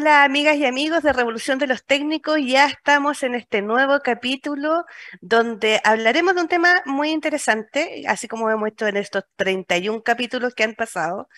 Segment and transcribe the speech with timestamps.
[0.00, 4.84] Hola amigas y amigos de Revolución de los Técnicos, ya estamos en este nuevo capítulo
[5.20, 10.54] donde hablaremos de un tema muy interesante, así como hemos visto en estos 31 capítulos
[10.54, 11.28] que han pasado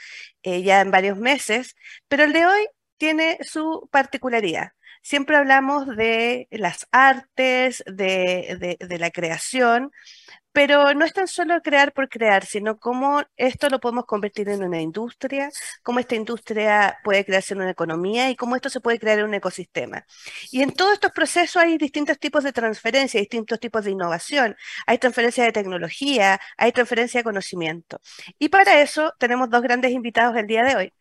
[0.42, 1.75] eh, ya en varios meses,
[2.06, 4.72] pero el de hoy tiene su particularidad.
[5.00, 9.91] Siempre hablamos de las artes, de la creación,
[10.52, 14.64] pero no es tan solo crear por crear, sino cómo esto lo podemos convertir en
[14.64, 15.50] una industria,
[15.82, 19.26] cómo esta industria puede crearse en una economía y cómo esto se puede crear en
[19.26, 20.04] un ecosistema.
[20.50, 24.56] Y en todos estos procesos hay distintos tipos de transferencia, distintos tipos de innovación.
[24.86, 28.00] Hay transferencia de tecnología, hay transferencia de conocimiento.
[28.38, 30.92] Y para eso tenemos dos grandes invitados el día de hoy.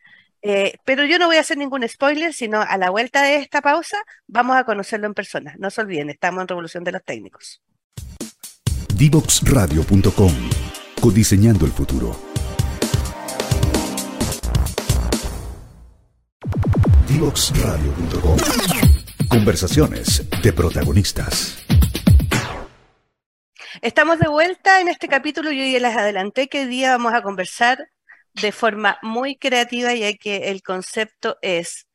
[0.42, 3.62] Eh, pero yo no voy a hacer ningún spoiler, sino a la vuelta de esta
[3.62, 5.56] pausa vamos a conocerlo en persona.
[5.60, 7.62] No se olviden, estamos en Revolución de los Técnicos.
[9.00, 10.34] Divoxradio.com.
[11.00, 12.20] Codiseñando el futuro.
[17.08, 18.38] Divoxradio.com.
[19.30, 21.66] Conversaciones de protagonistas.
[23.82, 25.54] Estamos de vuelta en este capítulo.
[25.54, 27.78] Yo ya les adelanté que día vamos a conversar
[28.34, 31.88] de forma muy creativa, ya que el concepto es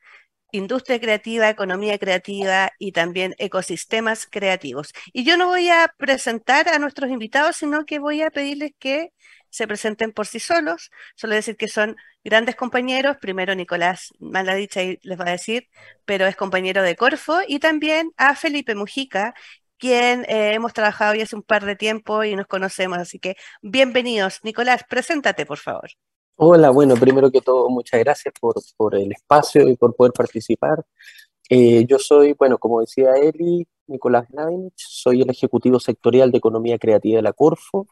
[0.54, 4.92] industria creativa, economía creativa y también ecosistemas creativos.
[5.12, 9.12] Y yo no voy a presentar a nuestros invitados, sino que voy a pedirles que
[9.50, 10.91] se presenten por sí solos.
[11.16, 13.16] Solo decir que son grandes compañeros.
[13.20, 15.69] Primero Nicolás Maladicha les va a decir,
[16.04, 17.41] pero es compañero de Corfo.
[17.47, 19.34] Y también a Felipe Mujica,
[19.78, 22.98] quien eh, hemos trabajado ya hace un par de tiempo y nos conocemos.
[22.98, 24.41] Así que bienvenidos.
[24.44, 25.91] Nicolás, preséntate, por favor.
[26.37, 30.84] Hola, bueno, primero que todo, muchas gracias por, por el espacio y por poder participar.
[31.49, 36.78] Eh, yo soy, bueno, como decía Eli, Nicolás Nainich, soy el Ejecutivo Sectorial de Economía
[36.78, 37.87] Creativa de la Corfo.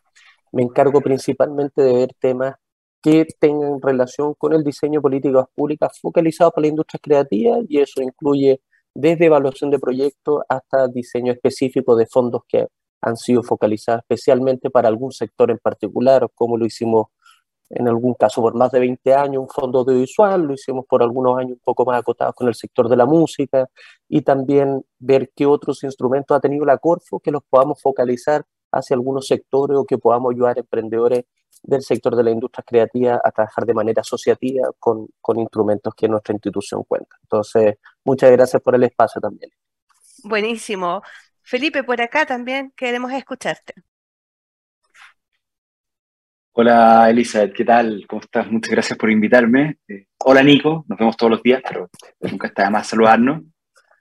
[0.53, 2.57] Me encargo principalmente de ver temas
[3.03, 7.81] que tengan relación con el diseño de políticas públicas focalizados para la industria creativa y
[7.81, 8.61] eso incluye
[8.95, 12.69] desde evaluación de proyectos hasta diseño específico de fondos que
[13.01, 17.07] han sido focalizados especialmente para algún sector en particular, como lo hicimos
[17.73, 21.39] en algún caso por más de 20 años, un fondo audiovisual, lo hicimos por algunos
[21.39, 23.67] años un poco más acotados con el sector de la música
[24.09, 28.95] y también ver qué otros instrumentos ha tenido la Corfo que los podamos focalizar hacia
[28.95, 31.25] algunos sectores o que podamos ayudar a emprendedores
[31.63, 36.09] del sector de la industria creativa a trabajar de manera asociativa con, con instrumentos que
[36.09, 37.17] nuestra institución cuenta.
[37.23, 39.51] Entonces, muchas gracias por el espacio también.
[40.25, 41.03] Buenísimo.
[41.43, 43.75] Felipe, por acá también queremos escucharte.
[46.55, 48.05] Hola Elizabeth, ¿qué tal?
[48.07, 48.51] ¿Cómo estás?
[48.51, 49.79] Muchas gracias por invitarme.
[49.89, 51.89] Eh, hola Nico, nos vemos todos los días, pero
[52.21, 53.43] nunca está de más saludarnos.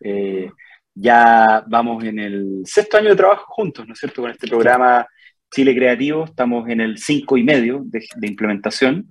[0.02, 0.52] Eh,
[0.94, 4.22] ya vamos en el sexto año de trabajo juntos, ¿no es cierto?
[4.22, 5.08] Con este programa
[5.50, 9.10] Chile Creativo, estamos en el cinco y medio de, implementación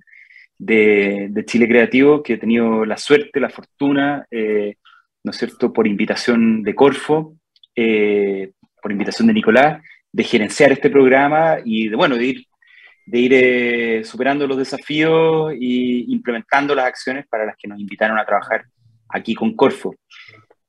[0.59, 4.75] de, Chile Creativo, que he tenido la suerte, la fortuna, eh,
[5.23, 7.37] ¿no es cierto?, por invitación de Corfo,
[7.73, 9.81] por invitación de Nicolás,
[10.11, 12.50] de gerenciar este programa y de, bueno, de ir
[13.05, 18.17] de ir eh, superando los desafíos e implementando las acciones para las que nos invitaron
[18.19, 18.65] a trabajar
[19.09, 19.95] aquí con Corfo.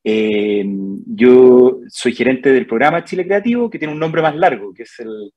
[0.04, 0.64] Eh,
[1.06, 4.98] yo soy gerente del programa Chile Creativo, que tiene un nombre más largo, que es
[5.00, 5.32] el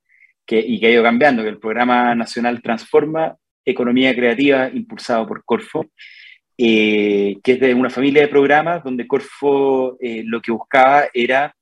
[0.45, 5.43] que, y que ha ido cambiando, que el programa nacional Transforma Economía Creativa, impulsado por
[5.43, 5.85] Corfo,
[6.57, 11.53] eh, que es de una familia de programas donde Corfo lo que buscaba era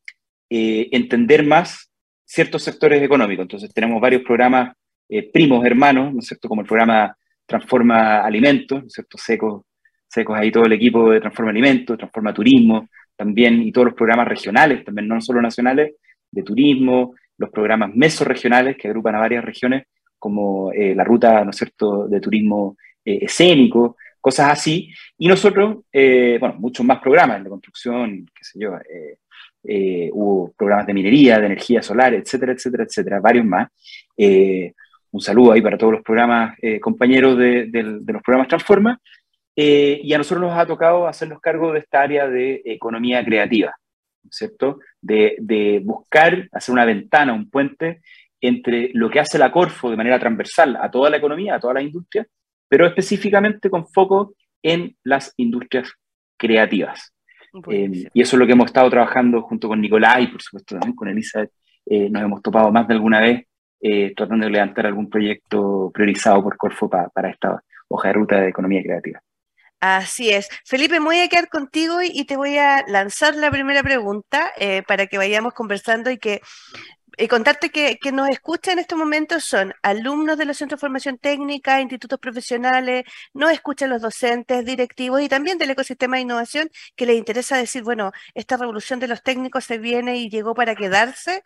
[0.49, 1.91] entender más
[2.23, 3.43] ciertos sectores económicos.
[3.43, 4.75] Entonces tenemos varios programas
[5.15, 6.49] eh, primos hermanos, ¿no es cierto?
[6.49, 7.15] Como el programa
[7.45, 9.15] Transforma Alimentos, ¿no es cierto?
[9.19, 9.61] Secos,
[10.07, 14.27] secos ahí todo el equipo de Transforma Alimentos, Transforma Turismo, también, y todos los programas
[14.27, 15.93] regionales, también no solo nacionales,
[16.31, 19.83] de turismo, los programas mesorregionales que agrupan a varias regiones,
[20.17, 22.75] como eh, la ruta, ¿no es cierto?, de turismo
[23.05, 24.91] eh, escénico, cosas así.
[25.19, 28.71] Y nosotros, bueno, muchos más programas de construcción, qué sé yo,
[30.13, 33.67] hubo programas de minería, de energía solar, etcétera, etcétera, etcétera, varios más
[35.13, 38.99] un saludo ahí para todos los programas, eh, compañeros de, los programas Transforma,
[39.55, 43.75] eh, y a nosotros nos ha tocado hacernos cargo de esta área de economía creativa,
[44.31, 44.79] ¿cierto?
[44.99, 48.01] De, de, buscar, hacer una ventana, un puente
[48.41, 51.75] entre lo que hace la Corfo de manera transversal a toda la economía, a toda
[51.75, 52.25] la industria,
[52.67, 54.33] pero específicamente con foco
[54.63, 55.91] en las industrias
[56.37, 57.13] creativas.
[57.69, 60.73] Eh, y eso es lo que hemos estado trabajando junto con Nicolás y por supuesto
[60.73, 61.51] también con Elizabeth.
[61.85, 63.45] nos hemos topado más de alguna vez
[63.85, 68.47] eh, tratando de levantar algún proyecto priorizado por Corfo para esta hoja de ruta de
[68.47, 69.21] economía creativa.
[69.81, 70.47] Así es.
[70.63, 74.81] Felipe, me voy a quedar contigo y te voy a lanzar la primera pregunta eh,
[74.87, 76.39] para que vayamos conversando y que
[77.17, 80.81] y contarte que, que nos escuchan en estos momentos son alumnos de los centros de
[80.81, 86.69] formación técnica, institutos profesionales, nos escuchan los docentes, directivos y también del ecosistema de innovación
[86.95, 90.75] que les interesa decir, bueno, esta revolución de los técnicos se viene y llegó para
[90.75, 91.43] quedarse.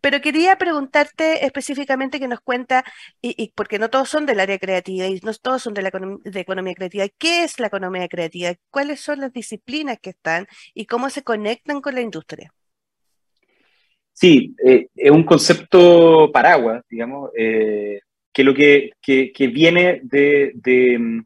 [0.00, 2.84] Pero quería preguntarte específicamente que nos cuenta,
[3.20, 6.40] y, porque no todos son del área creativa y no todos son de la de
[6.40, 8.54] economía creativa, ¿qué es la economía creativa?
[8.70, 12.54] ¿Cuáles son las disciplinas que están y cómo se conectan con la industria?
[14.20, 18.00] Sí, eh, es un concepto paraguas, digamos, eh,
[18.32, 18.90] que lo que,
[19.52, 21.20] viene de, mm,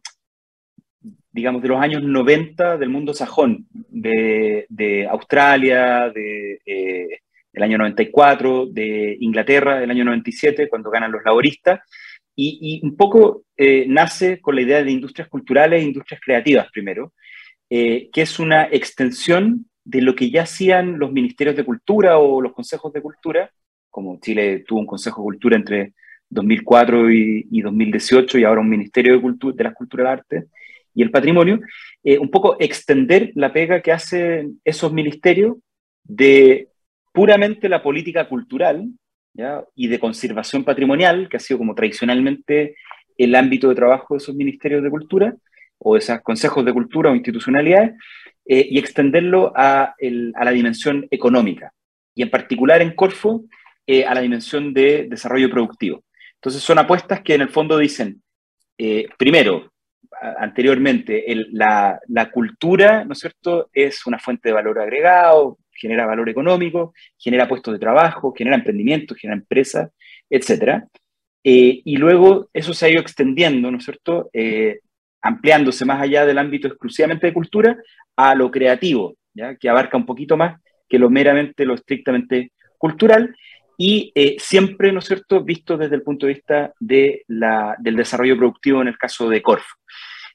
[1.32, 8.66] digamos, de los años 90 del mundo sajón, de, Australia, de, eh, del año 94,
[8.66, 11.80] de Inglaterra del año 97, cuando ganan los laboristas,
[12.36, 13.44] y, un poco
[13.86, 17.14] nace con la idea de industrias culturales e industrias creativas primero,
[17.70, 22.52] que es una extensión de lo que ya hacían los ministerios de cultura o los
[22.52, 23.50] consejos de cultura,
[23.90, 25.92] como Chile tuvo un consejo de cultura entre
[26.30, 30.46] 2004 y, 2018 y ahora un ministerio de, cultura, de la cultura, del arte
[30.94, 31.60] y el patrimonio,
[32.02, 35.56] eh, un poco extender la pega que hacen esos ministerios
[36.04, 36.68] de
[37.12, 38.88] puramente la política cultural
[39.74, 42.76] y de conservación patrimonial, que ha sido como tradicionalmente
[43.16, 45.34] el ámbito de trabajo de esos ministerios de cultura
[45.78, 47.92] o de esos consejos de cultura o institucionalidades,
[48.44, 51.72] eh, y extenderlo a, la dimensión económica,
[52.12, 53.44] y en particular en Corfo
[53.86, 56.02] eh, a la dimensión de desarrollo productivo.
[56.34, 58.20] Entonces son apuestas que en el fondo dicen,
[58.76, 59.72] eh, primero,
[60.38, 62.00] anteriormente, la,
[62.32, 67.72] cultura, ¿no es cierto?, es una fuente de valor agregado, genera valor económico, genera puestos
[67.72, 69.90] de trabajo, genera emprendimiento, genera empresas,
[70.28, 70.84] etc.
[71.44, 74.30] y luego eso se ha ido extendiendo, ¿no es cierto?,
[75.22, 77.76] ampliándose más allá del ámbito exclusivamente de cultura
[78.16, 79.56] a lo creativo, ¿ya?
[79.56, 83.34] que abarca un poquito más que lo meramente, lo estrictamente cultural,
[83.78, 87.96] y eh, siempre, ¿no es cierto?, visto desde el punto de vista de la, del
[87.96, 89.64] desarrollo productivo en el caso de Corf,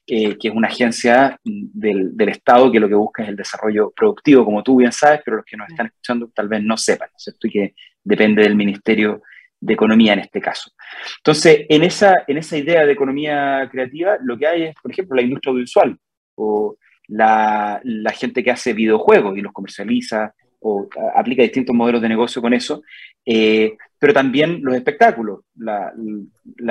[0.06, 4.44] que es una agencia del, del, Estado que lo que busca es el desarrollo productivo,
[4.44, 7.16] como tú bien sabes, pero los que nos están escuchando tal vez no sepan, ¿no
[7.16, 9.22] es cierto?, y que depende del Ministerio
[9.60, 10.70] de Economía en este caso.
[11.18, 15.16] Entonces, en esa, en esa idea de economía creativa, lo que hay es, por ejemplo,
[15.16, 15.98] la industria audiovisual,
[16.34, 16.76] o
[17.08, 17.80] la,
[18.14, 22.82] gente que hace videojuegos y los comercializa o aplica distintos modelos de negocio con eso,
[23.24, 25.92] eh, pero también los espectáculos, la,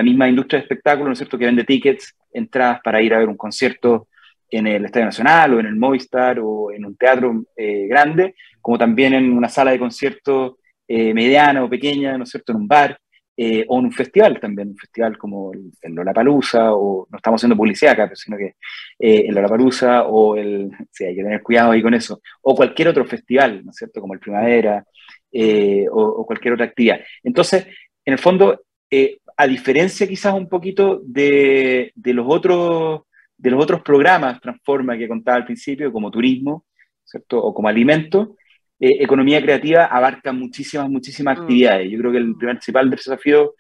[0.04, 3.30] misma industria de espectáculos, ¿no es cierto?, que vende tickets, entradas para ir a ver
[3.30, 4.08] un concierto
[4.50, 8.78] en el Estadio Nacional o en el Movistar o en un teatro eh, grande, como
[8.78, 10.56] también en una sala de conciertos
[10.88, 12.98] eh, mediana o pequeña, ¿no es cierto?, en un bar.
[13.40, 17.56] Eh, o en un festival también, un festival como el, el o no estamos haciendo
[17.56, 18.56] publicidad acá, sino que
[18.98, 22.88] eh, el Lollapalooza, o el, sí, hay que tener cuidado ahí con eso, o cualquier
[22.88, 24.84] otro festival, ¿no es cierto?, como el Primavera,
[25.32, 27.00] eh, o, cualquier otra actividad.
[27.24, 27.68] Entonces,
[28.06, 33.02] en el fondo, eh, a diferencia quizás un poquito de, de, los otros,
[33.38, 36.66] de los otros programas Transforma que contaba al principio, como turismo,
[37.04, 38.36] ¿cierto?, o como alimento,
[38.80, 41.42] eh, economía creativa abarca muchísimas, muchísimas mm.
[41.42, 41.92] actividades.
[41.92, 43.56] Yo creo que el principal desafío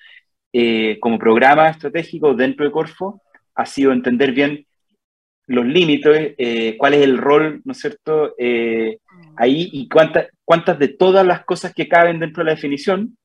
[0.53, 3.21] eh, como programa estratégico dentro de Corfo
[3.55, 4.65] ha sido entender bien
[5.47, 9.35] los límites, eh, cuál es el rol, ¿no es cierto?, mm.
[9.37, 13.17] ahí y cuántas, cuántas de todas las cosas que caben dentro de la definición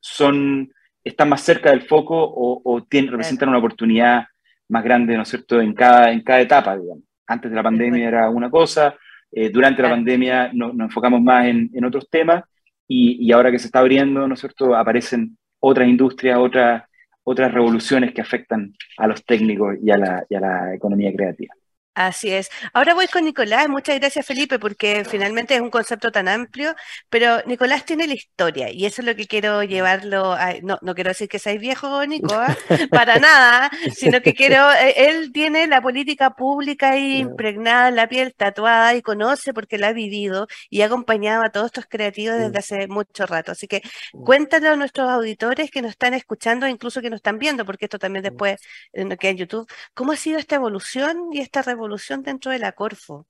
[0.00, 0.72] son,
[1.02, 4.24] están más cerca del foco o, tienen, representan una oportunidad
[4.68, 7.04] más grande, ¿no es cierto?, en cada, en cada etapa, digamos.
[7.26, 8.94] Antes de la pandemia era una cosa,
[9.32, 12.44] eh, durante la pandemia nos enfocamos más en, otros temas
[12.86, 16.84] y, ahora que se está abriendo, ¿no es cierto?, aparecen otras industrias, otras,
[17.24, 21.54] otras revoluciones que afectan a los técnicos y a la economía creativa.
[21.94, 22.48] Así es.
[22.72, 23.68] Ahora voy con Nicolás.
[23.68, 26.74] Muchas gracias, Felipe, porque finalmente es un concepto tan amplio,
[27.10, 30.54] pero Nicolás tiene la historia y eso es lo que quiero llevarlo a...
[30.62, 32.56] No, no quiero decir que seáis viejo, Nico, ¿ah?
[32.90, 34.62] para nada, sino que quiero...
[34.82, 39.76] Eh, él tiene la política pública ahí impregnada en la piel, tatuada y conoce porque
[39.78, 43.52] la ha vivido y ha acompañado a todos estos creativos desde hace mucho rato.
[43.52, 43.82] Así que
[44.24, 47.98] cuéntale a nuestros auditores que nos están escuchando, incluso que nos están viendo, porque esto
[47.98, 48.60] también después
[48.92, 51.81] eh, queda en YouTube, ¿cómo ha sido esta evolución y esta revolución?
[51.82, 53.26] Evolución dentro de la Corfo?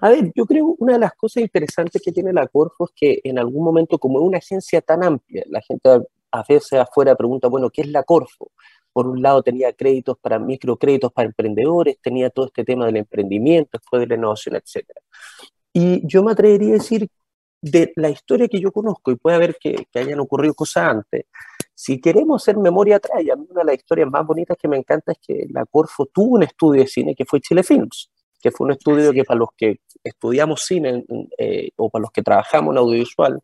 [0.00, 3.20] A ver, yo creo una de las cosas interesantes que tiene la Corfo es que
[3.24, 5.88] en algún momento, como es una agencia tan amplia, la gente
[6.30, 8.50] a veces afuera pregunta, bueno, ¿qué es la Corfo?
[8.92, 13.78] Por un lado tenía créditos para microcréditos para emprendedores, tenía todo este tema del emprendimiento,
[13.78, 14.86] después de la innovación, etc.
[15.72, 17.08] Y yo me atrevería a decir,
[17.60, 21.24] de la historia que yo conozco, y puede haber que, que hayan ocurrido cosas antes,
[21.74, 24.68] si queremos hacer memoria atrás, y a mí una de las historias más bonitas que
[24.68, 28.10] me encanta es que la Corfo tuvo un estudio de cine que fue Chile Films,
[28.40, 31.04] que fue un estudio que para los que estudiamos cine
[31.38, 33.40] eh, o para los que trabajamos en audiovisual,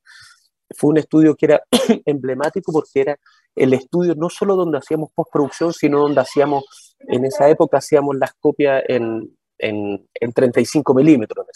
[0.76, 1.62] fue un estudio que era
[2.04, 3.18] emblemático porque era
[3.56, 8.34] el estudio no solo donde hacíamos postproducción, sino donde hacíamos, en esa época hacíamos las
[8.34, 11.46] copias en, en, en 35 milímetros.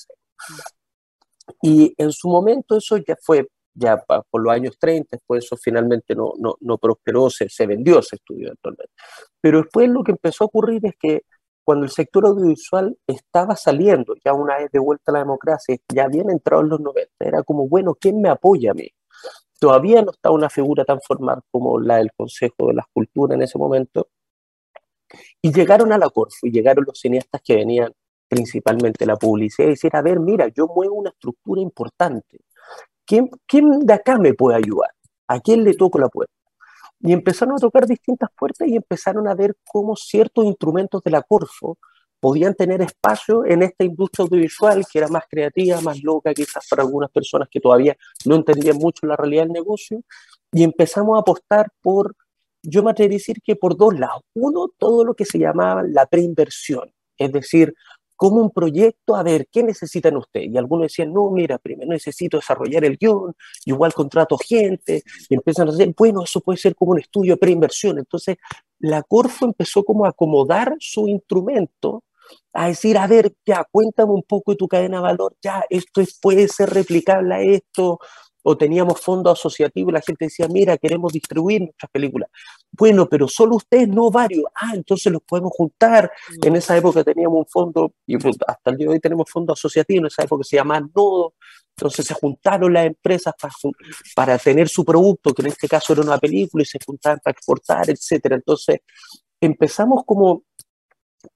[1.63, 6.15] Y en su momento eso ya fue, ya por los años 30, después eso finalmente
[6.15, 8.93] no, no, no prosperó, se, se, vendió ese estudio actualmente.
[9.41, 11.23] Pero después lo que empezó a ocurrir es que
[11.65, 16.05] cuando el sector audiovisual estaba saliendo, ya una vez de vuelta a la democracia, ya
[16.05, 18.89] habían entrado en los 90, era como, bueno, ¿quién me apoya a mí?
[19.59, 23.43] Todavía no está una figura tan formal como la del Consejo de las Culturas en
[23.43, 24.09] ese momento.
[25.41, 27.93] Y llegaron a la Corfo y llegaron los cineastas que venían
[28.29, 32.41] principalmente la publicidad y decir, a ver, mira, yo muevo una estructura importante.
[33.07, 34.91] ¿Quién, ¿Quién de acá me puede ayudar?
[35.29, 36.33] ¿A quién le toco la puerta?
[37.01, 41.23] Y empezaron a tocar distintas puertas y empezaron a ver cómo ciertos instrumentos de la
[41.23, 41.79] Corfo
[42.25, 46.83] podían tener espacio en esta industria audiovisual que era más creativa, más loca quizás para
[46.83, 47.95] algunas personas que todavía
[48.25, 50.01] no entendían mucho la realidad del negocio.
[50.51, 52.17] Y empezamos a apostar por,
[52.63, 54.23] yo me atrevería a decir que por dos lados.
[54.33, 57.75] Uno, todo lo que se llamaba la preinversión, es decir,
[58.17, 60.51] como un proyecto, a ver, ¿qué necesitan ustedes?
[60.53, 65.69] Y algunos decían, no, mira, primero necesito desarrollar el guion, igual contrato gente, y empiezan
[65.69, 67.99] a decir, bueno, eso puede ser como un estudio de preinversión.
[67.99, 68.37] Entonces,
[68.79, 72.05] la Corfo empezó como a acomodar su instrumento,
[72.53, 76.03] a decir, a ver, ya, cuéntame un poco de tu cadena de valor, ya, esto
[76.21, 77.99] puede ser replicable a esto,
[78.47, 82.29] o teníamos fondos asociativos, la gente decía, mira, queremos distribuir nuestras películas.
[82.71, 84.45] Bueno, pero solo ustedes, no varios.
[84.55, 86.13] Ah, entonces los podemos juntar.
[86.43, 86.57] En mm.
[86.57, 90.07] esa época teníamos un fondo, y hasta el día de hoy tenemos fondos asociativos, en
[90.09, 91.33] esa época se llamaba Nodo.
[91.75, 93.55] Entonces se juntaron las empresas para,
[94.15, 97.33] para tener su producto, que en este caso era una película, y se juntaban para
[97.33, 98.27] exportar, etc.
[98.33, 98.81] Entonces
[99.41, 100.43] empezamos como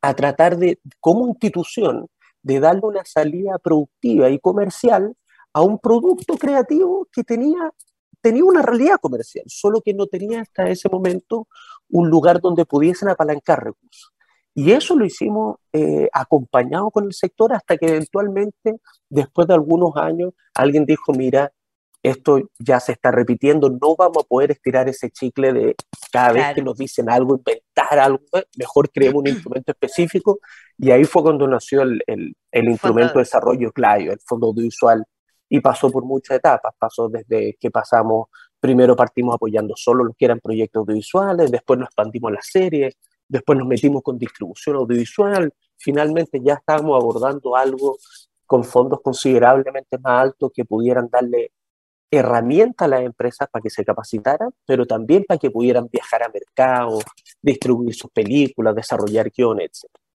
[0.02, 2.06] a tratar de, como institución,
[2.42, 5.14] de darle una salida productiva y comercial
[5.58, 7.72] a un producto creativo que tenía,
[8.20, 11.48] tenía una realidad comercial, solo que no tenía hasta ese momento
[11.90, 14.12] un lugar donde pudiesen apalancar recursos.
[14.54, 18.76] Y eso lo hicimos eh, acompañado con el sector hasta que eventualmente,
[19.08, 21.52] después de algunos años, alguien dijo, mira,
[22.04, 25.74] esto ya se está repitiendo, no vamos a poder estirar ese chicle de
[26.12, 28.20] cada vez que nos dicen algo, inventar algo,
[28.56, 30.38] mejor creemos un instrumento específico.
[30.78, 35.04] Y ahí fue cuando nació el, el, el instrumento de desarrollo CLAIO, el Fondo Audiovisual
[35.48, 36.74] y pasó por muchas etapas.
[36.78, 38.28] Pasó desde que pasamos,
[38.60, 42.96] primero partimos apoyando solo los que eran proyectos audiovisuales, después nos expandimos las series,
[43.28, 47.96] después nos metimos con distribución audiovisual, finalmente ya estábamos abordando algo
[48.46, 51.52] con fondos considerablemente más altos que pudieran darle
[52.10, 56.30] herramientas a las empresas para que se capacitaran, pero también para que pudieran viajar a
[56.30, 56.98] mercado,
[57.42, 60.07] distribuir sus películas, desarrollar guiones, etc.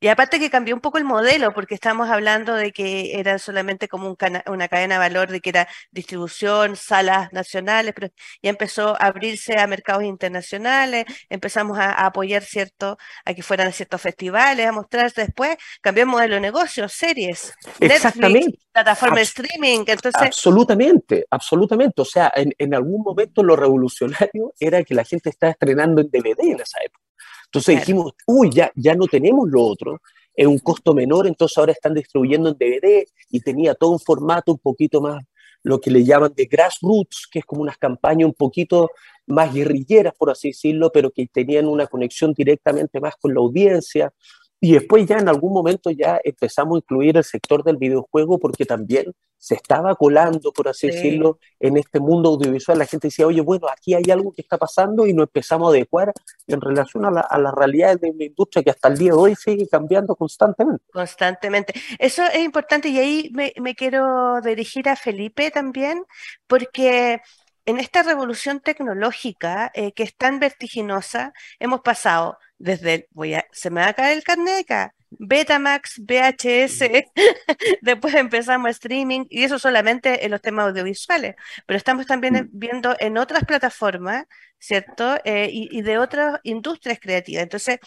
[0.00, 3.88] Y aparte que cambió un poco el modelo, porque estamos hablando de que era solamente
[3.88, 8.08] como un una cadena de valor, de que era distribución, salas nacionales, pero
[8.42, 13.72] ya empezó a abrirse a mercados internacionales, empezamos a, apoyar cierto, a que fueran a
[13.72, 18.58] ciertos festivales, a mostrarse después, cambió el modelo de negocio, series, Exactamente.
[18.72, 19.84] plataforma de streaming.
[19.86, 20.22] Entonces...
[20.22, 22.02] Absolutamente, absolutamente.
[22.02, 26.08] O sea, en, en algún momento lo revolucionario era que la gente estaba estrenando en
[26.08, 27.06] DVD en esa época.
[27.46, 30.00] Entonces dijimos, uy, ya, ya no tenemos lo otro,
[30.34, 34.52] es un costo menor, entonces ahora están distribuyendo en DVD y tenía todo un formato
[34.52, 35.24] un poquito más,
[35.62, 38.90] lo que le llaman de grassroots, que es como unas campañas un poquito
[39.26, 44.12] más guerrilleras, por así decirlo, pero que tenían una conexión directamente más con la audiencia.
[44.60, 48.64] Y después ya en algún momento ya empezamos a incluir el sector del videojuego porque
[48.64, 52.78] también se estaba colando, por así decirlo, en este mundo audiovisual.
[52.78, 55.70] La gente decía, oye, bueno, aquí hay algo que está pasando y nos empezamos a
[55.76, 56.12] adecuar
[56.46, 59.18] en relación a la, a la realidad de una industria que hasta el día de
[59.18, 60.82] hoy sigue cambiando constantemente.
[60.90, 61.74] Constantemente.
[61.98, 66.02] Eso es importante y ahí me, me quiero dirigir a Felipe también,
[66.46, 67.20] porque
[67.66, 73.70] en esta revolución tecnológica eh, que es tan vertiginosa, hemos pasado desde, voy a, se
[73.70, 77.04] me va a caer el carnet acá, Betamax, VHS,
[77.82, 82.48] después empezamos streaming, y eso solamente en los temas audiovisuales, pero estamos también mm.
[82.52, 84.26] viendo en otras plataformas,
[84.58, 85.16] ¿cierto?
[85.24, 87.42] Eh, y, de otras industrias creativas.
[87.42, 87.78] Entonces,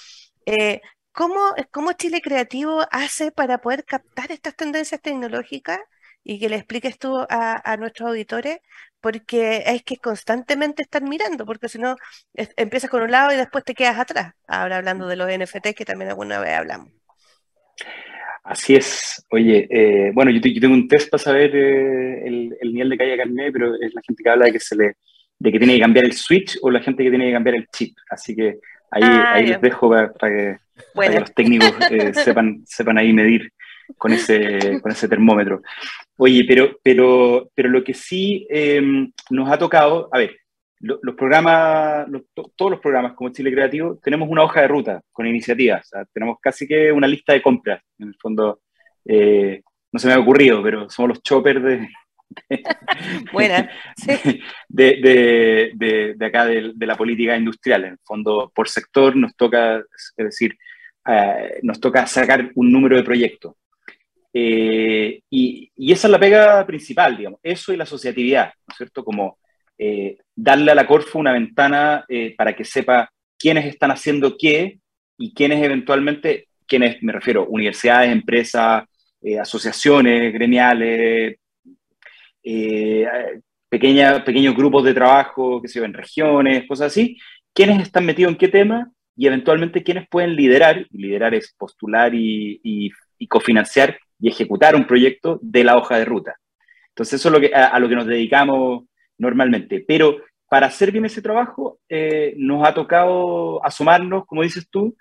[0.46, 0.82] eh,
[1.12, 1.40] ¿cómo,
[1.72, 5.80] ¿cómo Chile Creativo hace para poder captar estas tendencias tecnológicas?
[6.24, 8.60] Y que le expliques tú a, nuestros auditores,
[9.02, 11.96] porque es que constantemente están mirando, porque si no,
[12.34, 14.34] empiezas con un lado y después te quedas atrás.
[14.48, 16.90] Ahora hablando de los NFTs, que también alguna vez hablamos.
[18.44, 19.26] Así es.
[19.30, 23.52] Oye, eh, bueno, yo, tengo un test para saber eh, el, nivel de calle carné,
[23.52, 24.96] pero es la gente que habla de que se le
[25.40, 27.68] de que tiene que cambiar el switch o la gente que tiene que cambiar el
[27.68, 27.96] chip.
[28.10, 28.60] Así que
[28.92, 30.58] ahí, ah, ahí les dejo para, que,
[30.96, 33.52] los técnicos eh, sepan, sepan ahí medir
[33.98, 35.62] con ese, con ese termómetro.
[36.18, 40.38] Oye, pero, pero, pero lo que sí em, nos ha tocado, a ver,
[40.82, 42.08] los programas,
[42.56, 45.90] todos los programas como Chile Creativo, tenemos una hoja de ruta con iniciativas.
[46.14, 47.82] tenemos casi que una lista de compras.
[47.98, 48.62] En el fondo,
[49.06, 51.90] eh, no se me ha ocurrido, pero somos los choppers de,
[53.34, 53.70] Buena,
[54.68, 57.86] de, de, acá de, la política industrial.
[57.86, 60.58] En el fondo, por sector nos toca, es decir,
[61.08, 63.56] eh, nos toca sacar un número de proyectos.
[64.34, 69.04] Eh, y, esa es la pega principal, digamos, eso y la asociatividad, ¿no es cierto?
[69.04, 69.40] Como
[69.78, 72.06] eh, darle a la Corfo una ventana
[72.38, 74.80] para que sepa quiénes están haciendo qué
[75.18, 78.84] y quiénes eventualmente, quiénes, me refiero, universidades, empresas,
[79.40, 81.38] asociaciones gremiales,
[83.70, 87.18] pequeños grupos de trabajo, que se en regiones, cosas así,
[87.54, 92.92] quiénes están metidos en qué tema y eventualmente quiénes pueden liderar, liderar es postular y,
[93.28, 96.36] cofinanciar y ejecutar un proyecto de la hoja de ruta.
[96.90, 98.86] Entonces eso es lo que, a, lo que nos dedicamos
[99.18, 99.84] normalmente.
[99.88, 100.18] Pero
[100.50, 104.96] para hacer bien ese trabajo eh, nos ha tocado asomarnos, como dices tú,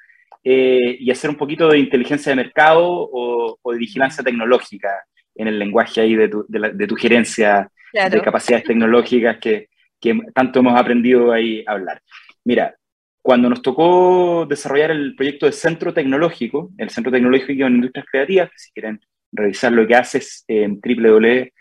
[0.44, 5.58] eh, y hacer un poquito de inteligencia de mercado o, de vigilancia tecnológica en el
[5.58, 9.68] lenguaje ahí de tu, de tu gerencia de capacidades tecnológicas que,
[10.00, 12.02] que tanto hemos aprendido ahí a hablar.
[12.44, 12.74] Mira,
[13.28, 18.50] cuando nos tocó desarrollar el proyecto de Centro Tecnológico, el Centro Tecnológico en Industrias Creativas,
[18.56, 21.52] si quieren revisar lo que hace es en www.crtic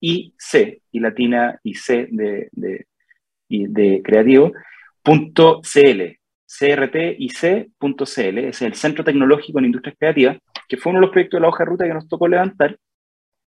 [0.00, 0.32] y
[0.92, 2.86] latina y c de, de,
[3.50, 4.54] de creativo,
[5.02, 11.12] punto .cl, crtic.cl, es el Centro Tecnológico en Industrias Creativas, que fue uno de los
[11.12, 12.78] proyectos de la hoja de ruta que nos tocó levantar.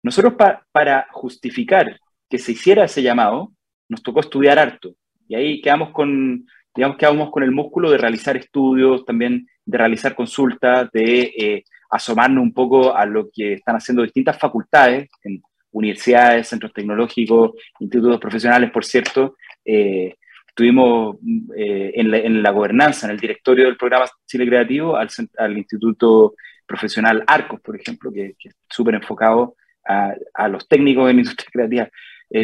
[0.01, 0.33] Nosotros
[0.71, 3.51] para justificar que se hiciera ese llamado,
[3.87, 4.95] nos tocó estudiar harto.
[5.27, 10.15] Y ahí quedamos con, digamos, quedamos con el músculo de realizar estudios, también de realizar
[10.15, 16.47] consultas, de eh, asomarnos un poco a lo que están haciendo distintas facultades, en universidades,
[16.47, 19.35] centros tecnológicos, institutos profesionales, por cierto.
[19.65, 20.15] Eh,
[20.47, 21.17] estuvimos
[21.55, 26.35] eh, en, la, gobernanza, en el directorio del programa Chile Creativo, al, al Instituto
[26.65, 31.89] Profesional Arcos, por ejemplo, que, es súper enfocado a, los técnicos en industria creativa,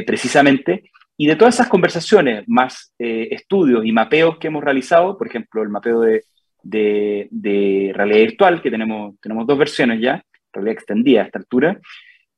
[0.06, 0.92] precisamente.
[1.16, 5.62] Y de todas esas conversaciones, más eh, estudios y mapeos que hemos realizado, por ejemplo,
[5.62, 6.24] el mapeo de,
[6.64, 11.80] de, realidad virtual, que tenemos, tenemos dos versiones ya, realidad extendida a esta altura,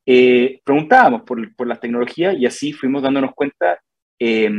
[0.04, 3.80] eh, preguntábamos por, por, las tecnologías y así fuimos dándonos cuenta,
[4.18, 4.50] eh,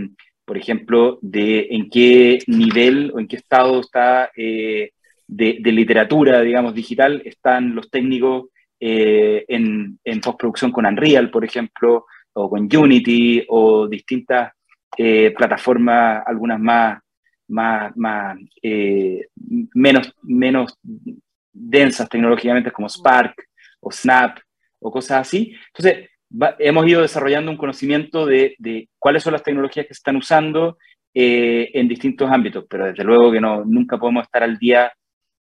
[0.46, 4.92] por ejemplo, de en qué nivel o en qué estado está de,
[5.28, 8.46] de, literatura, digamos, digital, están los técnicos
[8.80, 12.06] en, en postproducción con Unreal, por ejemplo,
[12.38, 14.54] o con Unity o distintas
[14.98, 17.00] eh, plataformas, algunas más,
[17.48, 19.28] más, más eh,
[19.74, 20.78] menos, menos
[21.52, 23.36] densas tecnológicamente como Spark
[23.80, 24.38] o Snap
[24.80, 25.56] o cosas así.
[25.68, 26.10] Entonces,
[26.60, 28.56] hemos ido desarrollando un conocimiento de,
[29.00, 30.78] cuáles son las tecnologías que se están usando
[31.14, 34.92] eh, en distintos ámbitos, pero desde luego que no, nunca podemos estar al día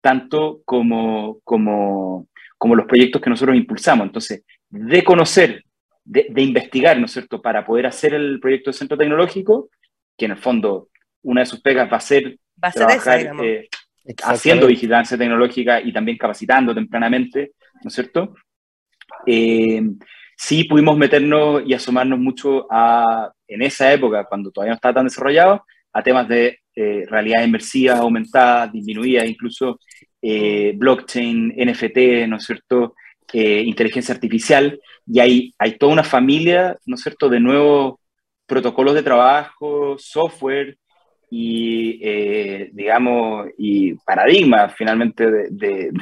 [0.00, 4.06] tanto como, como, como los proyectos que nosotros impulsamos.
[4.06, 5.64] Entonces, de conocer
[6.08, 9.68] de, investigar, ¿no es cierto?, para poder hacer el proyecto de centro tecnológico,
[10.16, 10.88] que en el fondo
[11.22, 12.38] una de sus pegas va a ser,
[12.72, 13.68] trabajar, eh,
[14.24, 18.34] haciendo vigilancia tecnológica y también capacitando tempranamente, ¿no es cierto?
[19.26, 19.82] Eh,
[20.34, 25.04] sí pudimos meternos y asomarnos mucho a, en esa época, cuando todavía no estaba tan
[25.04, 29.78] desarrollado, a temas de eh, realidad inmersiva, aumentada, disminuida, incluso
[30.20, 32.94] blockchain, NFT, ¿no es cierto?
[33.32, 37.96] Inteligencia artificial, y hay, hay toda una familia, ¿no es cierto?, de nuevos
[38.48, 40.78] protocolos de trabajo, software
[41.30, 45.92] y, eh, digamos, y paradigmas finalmente de,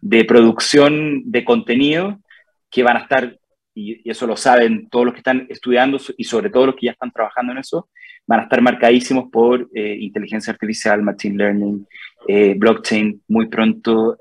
[0.00, 2.20] de, producción de contenido
[2.70, 3.36] que van a estar,
[3.74, 6.92] y, eso lo saben todos los que están estudiando y sobre todo los que ya
[6.92, 7.88] están trabajando en eso,
[8.26, 11.86] van a estar marcadísimos por eh, inteligencia artificial, machine learning,
[12.28, 14.16] eh, blockchain muy pronto,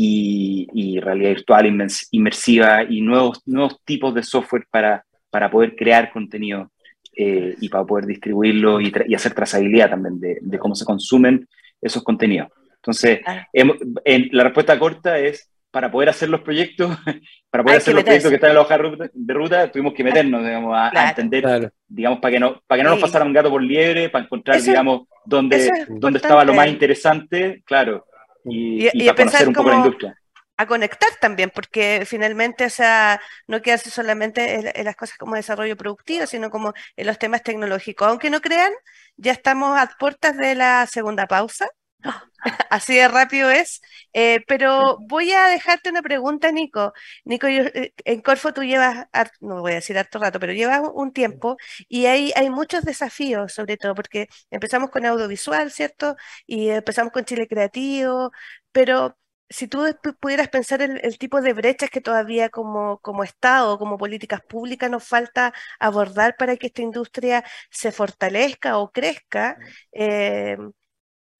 [0.00, 6.70] y, realidad virtual inmersiva y nuevos, nuevos tipos de software para, para poder crear contenido
[7.16, 11.48] eh, y para poder distribuirlo y, hacer trazabilidad también de, de, cómo se consumen
[11.80, 12.48] esos contenidos.
[12.76, 13.20] Entonces,
[13.52, 16.96] en, la respuesta corta es, para poder hacer los proyectos,
[17.50, 18.78] para poder hacer los proyectos que están en la hoja
[19.12, 22.90] de ruta, tuvimos que meternos, digamos, a, entender, digamos, para que no, para que no
[22.90, 27.62] nos pasara un gato por liebre, para encontrar, digamos, dónde, dónde estaba lo más interesante,
[27.66, 28.06] claro,
[28.44, 30.18] y, y, un poco la industria
[30.58, 35.76] a conectar también, porque finalmente, o sea, no quedarse solamente en, las cosas como desarrollo
[35.76, 38.08] productivo, sino como en los temas tecnológicos.
[38.08, 38.72] Aunque no crean,
[39.16, 41.68] ya estamos a puertas de la segunda pausa.
[42.70, 43.80] Así de rápido es.
[44.12, 46.92] Eh, pero voy a dejarte una pregunta, Nico.
[47.24, 49.06] Nico, eh, en Corfo tú llevas,
[49.40, 51.56] no voy a decir harto rato, pero llevas un tiempo
[51.88, 56.16] y hay, hay muchos desafíos, sobre todo porque empezamos con audiovisual, ¿cierto?
[56.46, 58.30] Y empezamos con Chile Creativo,
[58.72, 59.18] pero
[59.50, 59.82] si tú
[60.20, 64.90] pudieras pensar en el tipo de brechas que todavía como, como Estado, como políticas públicas
[64.90, 69.56] nos falta abordar para que esta industria se fortalezca o crezca,
[69.92, 70.56] eh,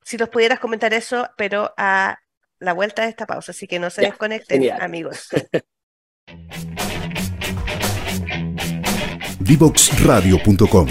[0.08, 2.18] si nos pudieras comentar eso, pero a
[2.60, 5.28] la vuelta de esta pausa, así que no se desconecten, amigos.
[9.40, 10.88] Divoxradio.com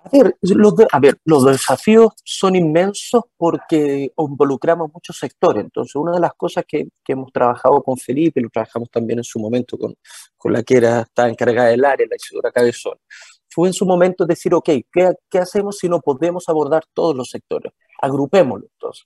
[0.03, 5.63] A ver, los, a ver, los desafíos son inmensos porque involucramos muchos sectores.
[5.63, 9.39] Entonces, una de las cosas que, hemos trabajado con Felipe, lo trabajamos también en su
[9.39, 9.93] momento con,
[10.37, 12.97] con la que era, estaba encargada del área, la Isidora Cabezón,
[13.49, 17.29] fue en su momento decir, ok, ¿qué, ¿qué, hacemos si no podemos abordar todos los
[17.29, 17.73] sectores?
[18.01, 18.67] Agrupémoslo.
[18.71, 19.05] Entonces,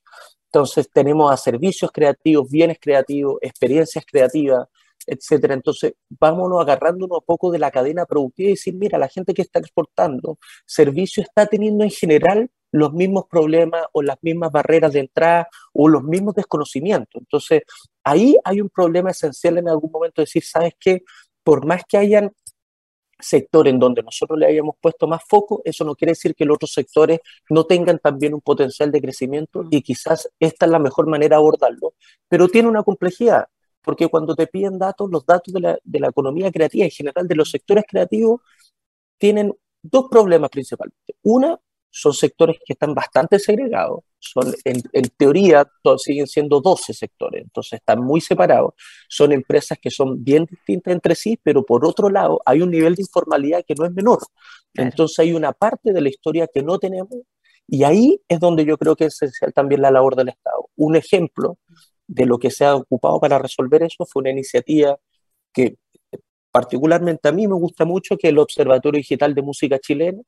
[0.53, 4.67] entonces tenemos a servicios creativos, bienes creativos, experiencias creativas,
[5.07, 5.55] etcétera.
[5.55, 9.41] Entonces, vámonos agarrándonos un poco de la cadena productiva y decir, mira, la gente que
[9.41, 10.37] está exportando
[10.67, 15.87] servicio está teniendo en general los mismos problemas o las mismas barreras de entrada o
[15.89, 17.19] los mismos desconocimientos.
[17.19, 17.63] Entonces,
[18.03, 21.01] ahí hay un problema esencial en algún momento de decir, ¿sabes qué?
[21.43, 22.31] Por más que hayan
[23.23, 26.55] sector en donde nosotros le hayamos puesto más foco, eso no quiere decir que los
[26.55, 31.07] otros sectores no tengan también un potencial de crecimiento y quizás esta es la mejor
[31.07, 31.93] manera de abordarlo,
[32.27, 33.47] pero tiene una complejidad
[33.83, 37.27] porque cuando te piden datos, los datos de la, de la economía creativa en general,
[37.27, 38.41] de los sectores creativos,
[39.17, 41.15] tienen dos problemas principalmente.
[41.21, 41.59] Una,
[41.95, 47.43] son sectores que están bastante segregados, son en, en, teoría todos siguen siendo 12 sectores,
[47.43, 48.73] entonces están muy separados,
[49.07, 52.95] son empresas que son bien distintas entre sí, pero por otro lado hay un nivel
[52.95, 54.19] de informalidad que no es menor,
[54.73, 57.11] entonces hay una parte de la historia que no tenemos
[57.67, 60.69] y ahí es donde yo creo que es esencial también la labor del Estado.
[60.75, 61.57] Un ejemplo
[62.07, 64.97] de lo que se ha ocupado para resolver eso fue una iniciativa
[65.53, 65.77] que
[66.51, 70.21] particularmente a mí me gusta mucho, que es el Observatorio Digital de Música Chilena.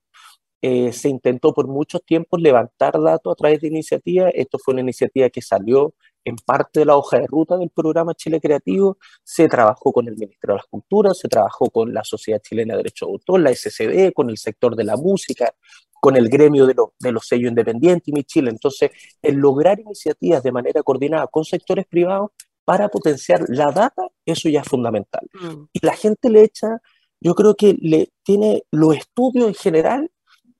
[0.68, 4.32] Eh, se intentó por muchos tiempos levantar datos a través de iniciativas.
[4.34, 8.16] Esto fue una iniciativa que salió en parte de la hoja de ruta del programa
[8.16, 8.98] Chile Creativo.
[9.24, 12.78] Se trabajó con el Ministerio de las Culturas, se trabajó con la Sociedad Chilena de
[12.78, 15.54] Derecho de Autor, la SCD, con el sector de la música,
[16.02, 18.50] con el gremio de, de los sellos independientes y mi Chile.
[18.50, 18.90] Entonces,
[19.22, 22.32] el lograr iniciativas de manera coordinada con sectores privados
[22.64, 25.28] para potenciar la data, eso ya es fundamental.
[25.32, 25.66] Mm.
[25.74, 26.82] Y la gente le echa,
[27.22, 30.10] yo creo que le tiene los estudios en general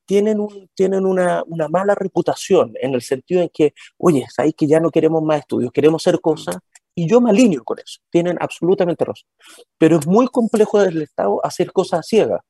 [0.06, 4.68] tienen, un, tienen una, una, mala reputación en el sentido en que, oye, sabéis que
[4.68, 6.58] ya no queremos más estudios, queremos hacer cosas,
[6.96, 9.28] y yo me alineo con eso, tienen absolutamente razón.
[9.78, 12.42] Pero es muy complejo del Estado hacer cosas ciegas.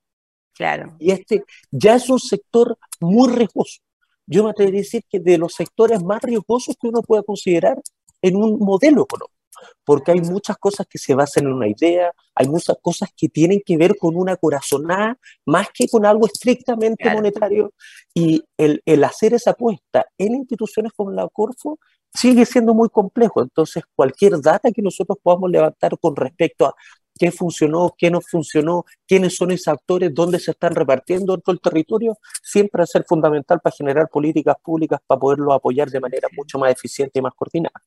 [0.53, 0.95] Claro.
[0.99, 3.81] Y este ya es un sector muy riesgoso.
[4.27, 7.81] Yo me atrevería a decir que de los sectores más riesgosos que uno puede considerar
[8.21, 9.34] en un modelo económico,
[9.83, 13.61] porque hay muchas cosas que se basan en una idea, hay muchas cosas que tienen
[13.65, 17.17] que ver con una corazonada más que con algo estrictamente claro.
[17.17, 17.73] monetario,
[18.13, 21.79] y el, el hacer esa apuesta en instituciones como la Corfo
[22.13, 23.41] sigue siendo muy complejo.
[23.41, 26.75] Entonces, cualquier data que nosotros podamos levantar con respecto a
[27.17, 31.53] qué funcionó, qué no funcionó, quiénes son esos actores, dónde se están repartiendo en todo
[31.53, 35.99] el territorio, siempre va a ser fundamental para generar políticas públicas para poderlo apoyar de
[35.99, 37.81] manera mucho más eficiente y más coordinada.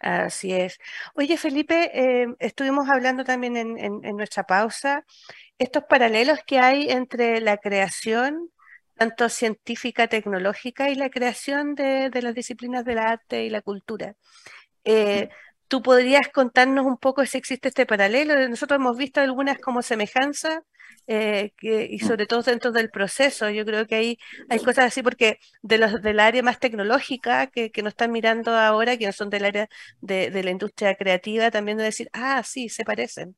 [0.00, 0.78] Así es.
[1.14, 5.04] Oye, Felipe, eh, estuvimos hablando también en, en, en, nuestra pausa,
[5.58, 8.50] estos paralelos que hay entre la creación,
[8.96, 14.14] tanto científica, tecnológica, y la creación de, de las disciplinas del arte y la cultura.
[14.84, 15.28] Eh,
[15.68, 18.48] ¿Tú podrías contarnos un poco si existe este paralelo?
[18.48, 20.60] Nosotros hemos visto algunas como semejanzas
[21.06, 23.50] eh, que, y sobre todo dentro del proceso.
[23.50, 27.70] Yo creo que hay, hay cosas así porque de los del área más tecnológica que,
[27.70, 29.68] que nos están mirando ahora, que no son del área
[30.00, 33.36] de, de la industria creativa, también de decir, ah, sí, se parecen.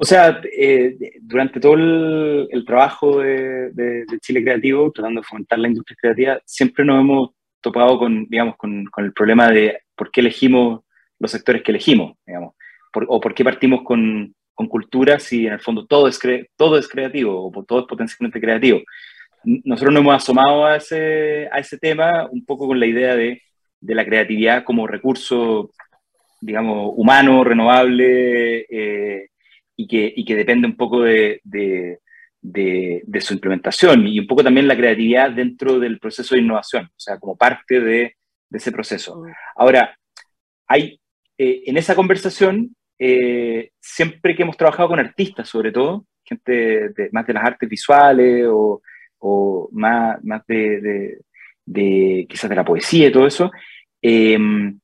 [0.00, 5.96] O sea, eh, durante todo el, trabajo de, Chile Creativo, tratando de fomentar la industria
[6.00, 10.82] creativa, siempre nos hemos topado con, digamos, con, el problema de por qué elegimos
[11.18, 12.54] los sectores que elegimos, digamos,
[13.08, 16.18] o por qué partimos con, con cultura si en el fondo todo es,
[16.56, 18.80] todo es creativo o todo es potencialmente creativo.
[19.44, 23.40] Nosotros nos hemos asomado a ese, a ese tema un poco con la idea de,
[23.80, 25.70] de la creatividad como recurso,
[26.40, 29.28] digamos, humano, renovable eh,
[29.76, 32.00] y, que, y, que, depende un poco de, de,
[32.42, 36.98] de, su implementación y un poco también la creatividad dentro del proceso de innovación, o
[37.00, 38.16] sea, como parte de,
[38.50, 39.22] ese proceso.
[39.54, 39.96] Ahora,
[40.66, 41.00] hay,
[41.36, 47.08] eh, en esa conversación eh, siempre que hemos trabajado con artistas, sobre todo, gente de,
[47.12, 48.82] más de las artes visuales o,
[49.18, 51.18] o más, más de,
[51.64, 53.50] de, quizás de la poesía y todo eso,
[54.02, 54.78] em,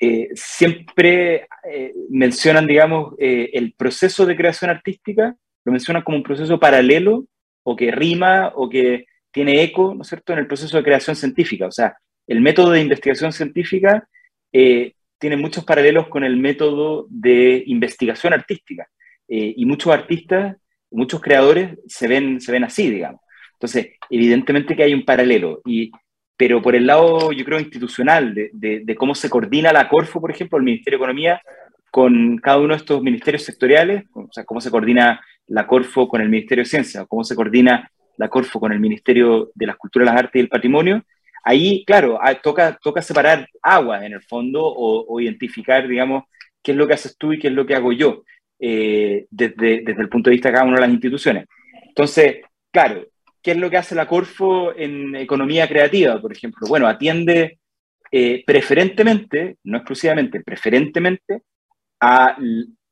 [0.00, 5.34] eh, siempre eh, mencionan, digamos, el proceso de creación artística,
[5.64, 7.24] lo mencionan como un proceso paralelo
[7.62, 11.16] o que rima o que tiene eco, ¿no es cierto?, en el proceso de creación
[11.16, 11.66] científica.
[11.66, 14.06] O sea, el método de investigación científica
[15.24, 18.86] tiene muchos paralelos con el método de investigación artística.
[19.26, 20.54] Eh, y muchos artistas,
[20.90, 23.22] muchos creadores se ven, se ven así, digamos.
[23.54, 25.62] Entonces, evidentemente que hay un paralelo.
[25.64, 25.90] Y,
[26.36, 28.50] pero por el lado, yo creo, institucional, de,
[28.84, 31.40] de, cómo se coordina la Corfo, por ejemplo, el Ministerio de Economía,
[31.90, 36.20] con cada uno de estos ministerios sectoriales, o sea, cómo se coordina la Corfo con
[36.20, 40.04] el Ministerio de Ciencia, cómo se coordina la Corfo con el Ministerio de las Culturas,
[40.04, 41.02] las Artes y el Patrimonio,
[41.44, 46.24] Ahí, claro, ah, toca, toca separar aguas en el fondo o, identificar, digamos,
[46.62, 48.22] qué es lo que haces tú y qué es lo que hago yo
[48.58, 51.46] eh, desde, desde el punto de vista de cada una de las instituciones.
[51.86, 52.36] Entonces,
[52.72, 53.06] claro,
[53.42, 56.66] ¿qué es lo que hace la Corfo en economía creativa, por ejemplo?
[56.66, 57.58] Bueno, atiende
[58.10, 61.42] eh, preferentemente, no exclusivamente, preferentemente
[62.00, 62.38] a,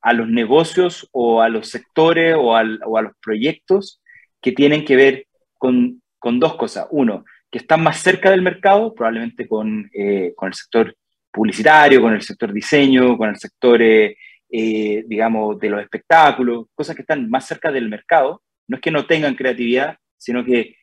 [0.03, 4.03] a, los negocios o a los sectores o, o, a los proyectos
[4.43, 6.87] que tienen que ver con, con dos cosas.
[6.91, 10.97] Uno, que están más cerca del mercado, probablemente con, eh, con el sector
[11.31, 14.17] publicitario, con el sector diseño, con el sector, eh,
[14.51, 18.43] eh, digamos, de los espectáculos, cosas que están más cerca del mercado.
[18.69, 20.77] No es que no tengan creatividad, sino que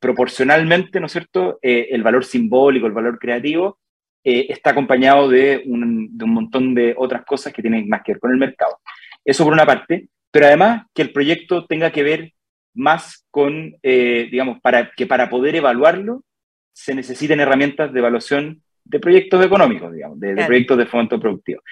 [0.00, 3.78] proporcionalmente, ¿no es cierto?, el valor simbólico, el valor creativo,
[4.24, 8.20] está acompañado de un, de un montón de otras cosas que tienen más que ver
[8.20, 8.80] con el mercado.
[9.24, 12.32] Eso por una parte, pero además que el proyecto tenga que ver
[12.74, 16.24] más con, eh, digamos, para que para poder evaluarlo
[16.72, 21.62] se necesiten herramientas de evaluación de proyectos económicos, digamos, de, proyectos de fomento productivo.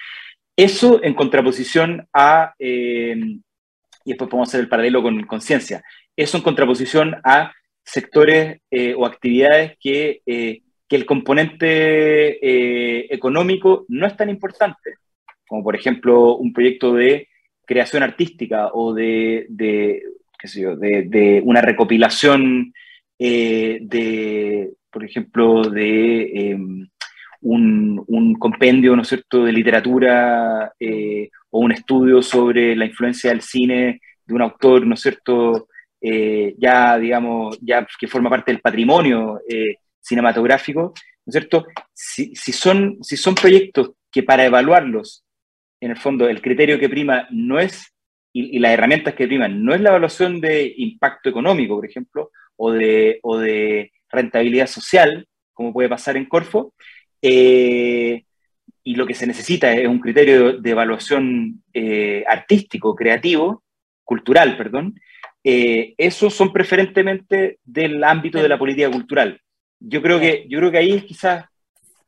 [0.55, 5.83] Eso en contraposición a, eh, y después podemos hacer el paralelo con conciencia,
[6.15, 14.15] eso en contraposición a sectores eh, o actividades que, que el componente económico no es
[14.15, 14.95] tan importante,
[15.47, 17.27] como por ejemplo un proyecto de
[17.65, 20.03] creación artística o de, de
[20.51, 22.73] de, una recopilación
[23.17, 26.87] eh, de, por ejemplo, de em,
[27.41, 33.41] un, compendio, ¿no es cierto?, de literatura eh, o un estudio sobre la influencia del
[33.41, 35.67] cine de un autor, ¿no es cierto?,
[36.01, 39.39] eh, ya, digamos, ya que forma parte del patrimonio
[40.01, 40.93] cinematográfico,
[41.25, 41.65] ¿no es cierto?
[41.93, 45.23] Si, si, son, si son proyectos que para evaluarlos,
[45.79, 47.93] en el fondo, el criterio que prima no es
[48.33, 52.71] y, las herramientas que priman no es la evaluación de impacto económico, por ejemplo, o
[52.71, 56.73] de, o de rentabilidad social, como puede pasar en Corfo,
[57.21, 58.23] eh,
[58.83, 63.63] y lo que se necesita es un criterio de, evaluación eh, artístico, creativo,
[64.03, 64.99] cultural, perdón,
[65.43, 69.39] eh, esos son preferentemente del ámbito de la política cultural.
[69.79, 71.45] Yo creo que, yo creo que ahí quizás,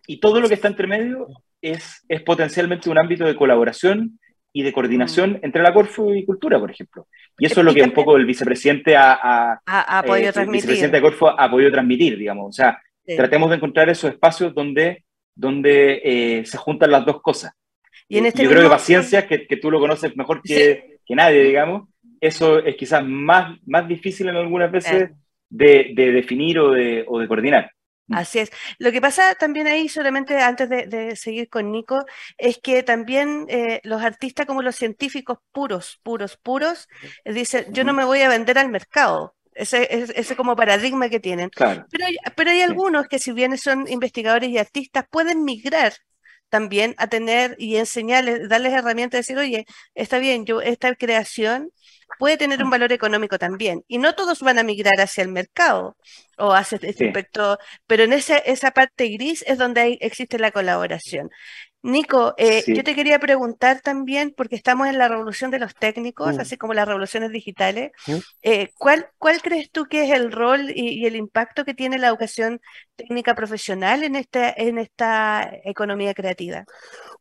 [0.07, 1.27] y todo lo que está entre medio
[1.61, 4.19] es, es potencialmente un ámbito de colaboración
[4.55, 5.39] y de coordinación mm.
[5.41, 7.07] entre la Corfo y Cultura, por ejemplo.
[7.37, 9.59] Y eso es lo que un poco el vicepresidente ha,
[10.07, 10.61] podido transmitir.
[10.61, 12.47] vicepresidente de Corfo ha podido transmitir, digamos.
[12.47, 15.03] O sea, tratemos de encontrar esos espacios donde,
[15.35, 17.51] donde eh, se juntan las dos cosas.
[18.07, 21.15] Y en este Yo creo que paciencia, que, que, tú lo conoces mejor que, que,
[21.15, 21.89] nadie, digamos,
[22.21, 25.11] eso es quizás más, más difícil en algunas veces
[25.49, 27.71] de, de, definir o de, o de coordinar.
[28.07, 28.15] Mm.
[28.15, 28.51] Así es.
[28.77, 32.05] Lo que pasa también ahí, solamente antes de, seguir con Nico,
[32.37, 36.87] es que también eh, los artistas como los científicos puros, puros, puros,
[37.23, 39.35] eh, dicen, yo no me voy a vender al mercado.
[39.53, 41.49] Ese, ese, como paradigma que tienen.
[41.49, 45.93] Pero, hay, pero hay algunos que si bien son investigadores y artistas, pueden migrar
[46.49, 51.71] también a tener y enseñarles, darles herramientas, decir, oye, está bien, yo esta creación
[52.19, 53.84] puede tener un valor económico también.
[53.88, 55.97] Y no todos van a migrar hacia el mercado
[56.38, 61.29] o hacia este aspecto, pero en esa, esa parte gris es donde existe la colaboración.
[61.85, 66.35] Nico, eh, yo te quería preguntar también, porque estamos en la revolución de los técnicos,
[66.35, 66.39] Mm.
[66.39, 67.91] así como las revoluciones digitales,
[68.41, 71.99] eh, ¿cuál, cuál crees tú que es el rol y, y el impacto que tiene
[71.99, 72.59] la educación
[72.95, 76.65] técnica profesional en esta, en esta economía creativa?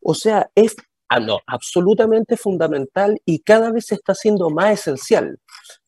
[0.01, 0.75] O sea, es
[1.09, 5.37] ah, no, absolutamente fundamental y cada vez se está haciendo más esencial.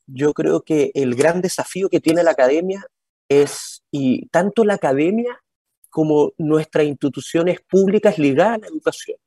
[0.06, 2.86] Yo creo que el gran desafío que tiene la academia
[3.28, 5.42] es, y tanto la academia
[5.90, 9.18] como nuestras instituciones públicas ligadas a la educación,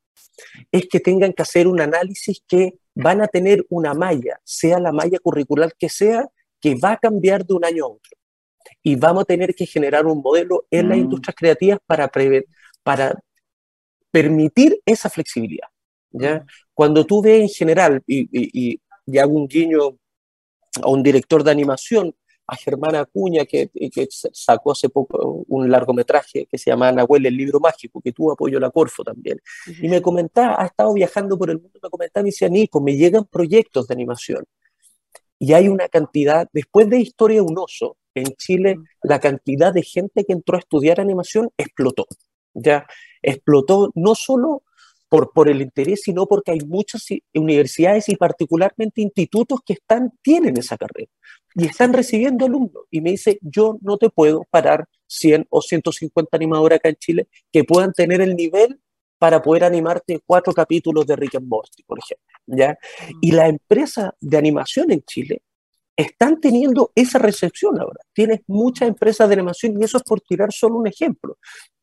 [0.71, 4.93] es que tengan que hacer un análisis que van a tener una malla, sea la
[4.93, 6.27] malla curricular que sea,
[6.61, 8.11] que va a cambiar de un año a otro.
[8.83, 11.01] Y vamos a tener que generar un modelo en las Mm.
[11.03, 12.47] industrias creativas para, prever,
[12.83, 13.19] para
[14.11, 15.69] permitir esa flexibilidad.
[16.13, 16.45] ¿ya?
[16.75, 19.97] Cuando tú ves en general, y, y, y- y hago un guiño
[20.83, 22.15] a un director de animación,
[22.51, 27.37] a Germán Acuña, que, que sacó hace poco un largometraje que se llama Nahuel, el
[27.37, 29.41] libro mágico, que tuvo apoyo la Corfo también.
[29.81, 32.97] Y me comentaba, ha estado viajando por el mundo, me comentaba, me decía, Nico, me
[32.97, 34.45] llegan proyectos de animación.
[35.39, 39.83] Y hay una cantidad, después de Historia de un oso, en Chile, la cantidad de
[39.83, 42.07] gente que entró a estudiar animación explotó.
[42.53, 42.87] Ya
[43.23, 44.63] explotó no solo
[45.11, 50.57] por, por el interés, sino porque hay muchas universidades y particularmente institutos que están, tienen
[50.57, 51.11] esa carrera
[51.55, 52.85] y están recibiendo alumnos.
[52.91, 57.29] Y me dice, yo no te puedo parar 100 o 150 animadores acá en Chile
[57.53, 58.81] que puedan tener el nivel
[59.19, 62.27] para poder animarte cuatro capítulos de Rick and Morty, por ejemplo.
[62.47, 62.79] ¿ya?
[63.21, 65.43] Y las empresas de animación en Chile
[65.97, 68.01] están teniendo esa recepción ahora.
[68.15, 71.37] Tienes muchas empresas de animación y eso es por tirar solo un ejemplo,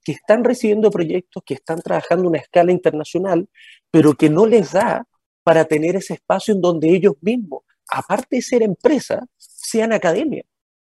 [0.07, 3.49] que están recibiendo proyectos, que están trabajando a una escala internacional,
[3.91, 5.05] pero que no les da
[5.43, 10.45] para tener ese espacio en donde ellos mismos, aparte de ser empresa, sean academia.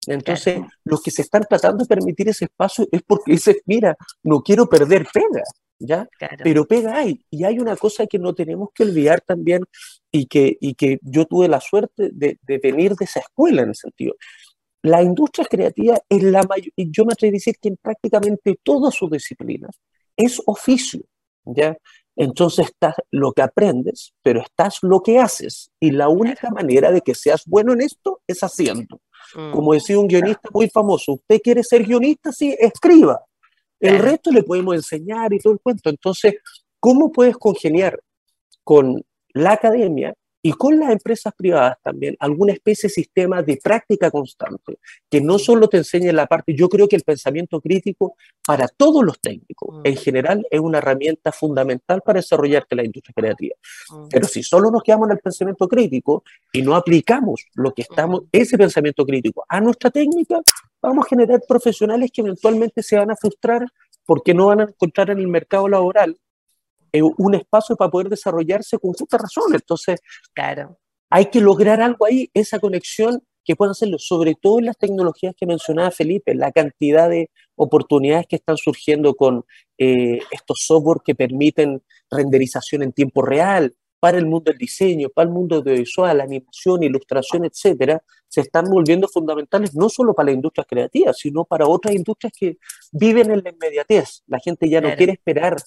[0.08, 0.69] Entonces, Claro.
[0.86, 4.69] los que se están tratando de permitir ese espacio es porque dices, mira, no quiero
[4.69, 5.43] perder pega,
[5.79, 6.08] ¿ya?
[6.17, 6.38] Claro.
[6.41, 7.21] pero pega hay.
[7.29, 9.65] Y hay una cosa que no tenemos que olvidar también
[10.13, 13.69] y que, y que yo tuve la suerte de, de venir de esa escuela en
[13.69, 14.15] el sentido.
[14.81, 18.57] La industria creativa, en la mayo- y yo me atrevo a decir que en prácticamente
[18.63, 19.79] todas sus disciplinas,
[20.15, 21.01] es oficio,
[21.45, 21.77] ¿ya?
[22.15, 25.71] Entonces estás lo que aprendes, pero estás lo que haces.
[25.79, 28.99] Y la única manera de que seas bueno en esto es haciendo.
[29.35, 33.23] Mm, Como decía un guionista muy famoso, usted quiere ser guionista, sí, escriba.
[33.79, 35.89] El resto le podemos enseñar y todo el cuento.
[35.89, 36.35] Entonces,
[36.79, 37.97] ¿cómo puedes congeniar
[38.65, 39.01] con
[39.33, 44.80] la academia y con las empresas privadas también alguna especie de sistema de práctica constante
[45.10, 49.04] que no solo te enseñe la parte, yo creo que el pensamiento crítico para todos
[49.04, 49.82] los técnicos Mm.
[49.84, 53.56] en general es una herramienta fundamental para desarrollarte la industria creativa.
[53.91, 57.82] mm, Pero si solo nos quedamos en el pensamiento crítico y no aplicamos lo que
[57.84, 60.39] estamos, ese pensamiento crítico a nuestra técnica,
[60.82, 63.65] vamos a generar profesionales que eventualmente se van a frustrar
[64.06, 66.17] porque no van a encontrar en el mercado laboral
[66.91, 69.54] eh, un espacio para poder desarrollarse con justa razón.
[69.54, 69.99] Entonces,
[70.34, 70.78] Claro.
[71.10, 75.34] hay que lograr algo ahí, esa conexión que puedan hacerlo, sobre todo en las tecnologías
[75.36, 79.43] que mencionaba Felipe, la cantidad de oportunidades que están surgiendo con
[79.78, 85.28] eh, estos software que permiten renderización en tiempo real para el mundo del diseño, para
[85.28, 90.63] el mundo audiovisual, animación, ilustración, etcétera, se están volviendo fundamentales no solo para la industria
[90.63, 92.58] creativa, sino para otras industrias que
[92.91, 94.21] viven en la inmediatez.
[94.28, 94.97] La gente ya no Claro.
[94.97, 95.58] quiere esperar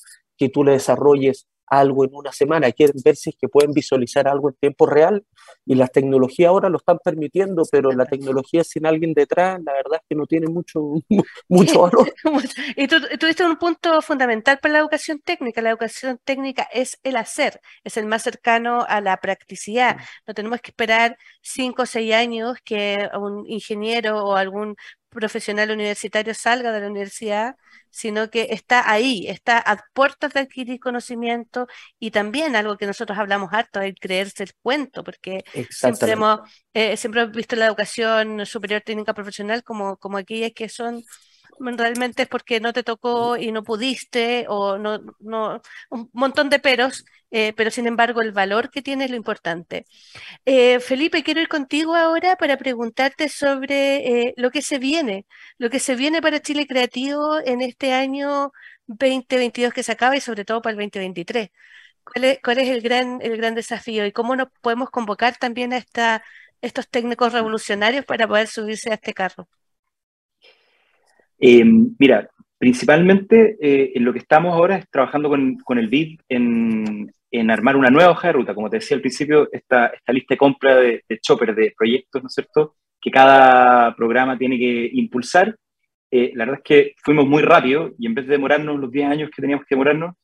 [0.42, 4.26] que tú le desarrolles algo en una semana, quieren ver si es que pueden visualizar
[4.26, 5.24] algo en tiempo real
[5.64, 10.00] y las tecnologías ahora lo están permitiendo, pero la tecnología sin alguien detrás, la verdad
[10.02, 10.80] es que no tiene mucho,
[11.48, 12.12] mucho valor.
[12.76, 15.62] Y tú tuviste un punto fundamental para la educación técnica.
[15.62, 19.96] La educación técnica es el hacer, es el más cercano a la practicidad.
[20.26, 24.76] No tenemos que esperar cinco o seis años que un ingeniero o algún
[25.12, 27.56] profesional universitario salga de la universidad,
[27.90, 31.66] sino que está ahí, está a puertas de adquirir conocimiento
[31.98, 36.40] y también algo que nosotros hablamos harto, el creerse el cuento, porque siempre hemos,
[36.74, 41.04] eh, siempre hemos visto la educación superior técnica profesional como, como aquellas que son
[41.60, 46.58] realmente es porque no te tocó y no pudiste o no, no un montón de
[46.58, 49.86] peros, eh, pero sin embargo el valor que tiene es lo importante.
[50.44, 55.26] Eh, Felipe, quiero ir contigo ahora para preguntarte sobre eh, lo que se viene,
[55.58, 58.52] lo que se viene para Chile Creativo en este año
[58.86, 61.50] 2022 que se acaba y sobre todo para el 2023.
[62.04, 65.72] ¿Cuál es, cuál es el gran, el gran desafío y cómo nos podemos convocar también
[65.72, 66.24] a esta,
[66.60, 69.48] estos técnicos revolucionarios para poder subirse a este carro?
[71.44, 71.64] Eh,
[71.98, 77.12] mira, principalmente eh, en lo que estamos ahora es trabajando con, con el BID en,
[77.32, 78.54] en, armar una nueva hoja de ruta.
[78.54, 82.22] Como te decía al principio, esta, esta lista de compra de, de chopper, de proyectos,
[82.22, 85.56] ¿no es cierto?, que cada programa tiene que impulsar.
[86.08, 89.08] Eh, la verdad es que fuimos muy rápido y en vez de demorarnos los 10
[89.08, 90.14] años que teníamos que demorarnos,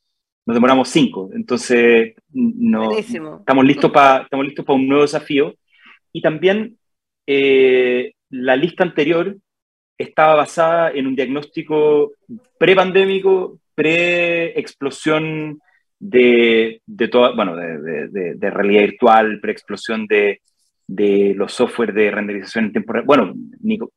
[0.45, 1.29] nos demoramos cinco.
[1.33, 5.53] Entonces, no, estamos listos para estamos listos para un nuevo desafío.
[6.13, 6.77] Y también
[7.27, 9.35] eh, la lista anterior
[9.99, 12.13] estaba basada en un diagnóstico
[12.57, 15.59] pre-pandémico, pre-explosión
[15.99, 20.41] de, de toda, bueno, de, de, de realidad virtual, pre-explosión de,
[20.87, 23.05] de los software de renderización en tiempo real.
[23.05, 23.33] Bueno,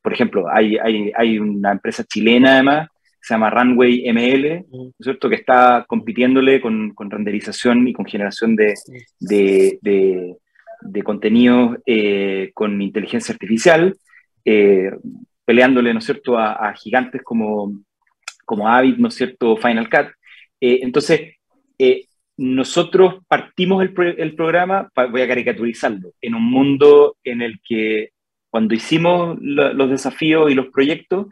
[0.03, 4.89] por ejemplo, hay, hay, hay, una empresa chilena además, que se llama Runway ML, ¿no
[4.89, 8.75] es cierto?, que está compitiéndole con, con renderización y con generación de,
[9.21, 10.37] de, de,
[10.81, 13.97] de contenidos eh, con inteligencia artificial,
[14.45, 14.91] eh,
[15.45, 17.73] peleándole, ¿no es cierto?, a, a, gigantes como,
[18.45, 20.09] como Avid, ¿no es cierto?, Final Cut.
[20.61, 21.37] Eh, entonces,
[22.37, 28.11] nosotros partimos el, el, programa, voy a caricaturizarlo, en un mundo en el que
[28.51, 31.27] cuando hicimos lo, los desafíos y los proyectos,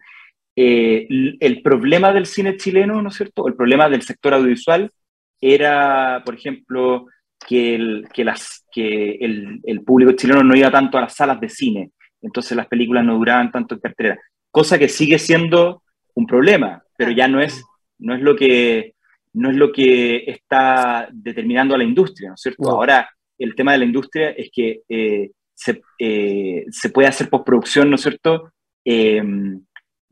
[0.56, 1.06] eh,
[1.40, 3.46] el problema del cine chileno, ¿no es cierto?
[3.46, 4.90] El problema del sector audiovisual
[5.40, 7.06] era, por ejemplo,
[7.46, 11.40] que el, que las, que el, el público chileno no iba tanto a las salas
[11.40, 11.90] de cine,
[12.22, 14.18] entonces las películas no duraban tanto en cartelera,
[14.50, 15.82] cosa que sigue siendo
[16.14, 17.64] un problema, pero ya no es,
[17.98, 18.94] no es lo que
[19.32, 22.68] no es lo que está determinando a la industria, ¿no es cierto?
[22.68, 23.08] Ahora,
[23.38, 27.94] el tema de la industria es que eh, se, eh, se, puede hacer postproducción, ¿no
[27.94, 28.52] es cierto?
[28.84, 29.62] Em,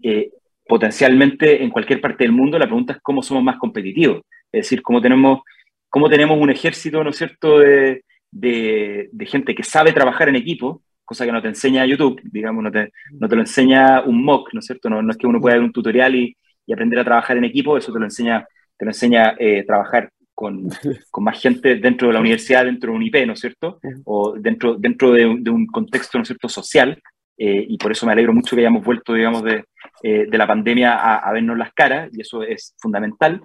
[0.03, 0.31] eh,
[0.67, 4.83] potencialmente en cualquier parte del mundo, la pregunta es cómo somos más competitivos, es decir,
[4.83, 5.41] cómo tenemos,
[5.89, 10.37] cómo tenemos un ejército, ¿no es cierto?, de, de, de gente que sabe trabajar en
[10.37, 14.23] equipo, cosa que no te enseña YouTube, digamos, no te, no te lo enseña un
[14.23, 14.91] mock, ¿no es cierto?
[14.91, 16.37] No, no es que uno pueda ver un tutorial y,
[16.67, 18.47] y aprender a trabajar en equipo, eso te lo enseña
[18.77, 20.69] te lo enseña a eh, trabajar con,
[21.11, 23.81] con, más gente dentro de la universidad, dentro de un IP, ¿no es cierto?
[24.05, 27.01] O dentro, dentro de, de un contexto, ¿no es cierto?, social.
[27.37, 29.65] Eh, y por eso me alegro mucho que hayamos vuelto, digamos, de,
[30.03, 33.41] eh, de la pandemia a, a, vernos las caras, y eso es fundamental.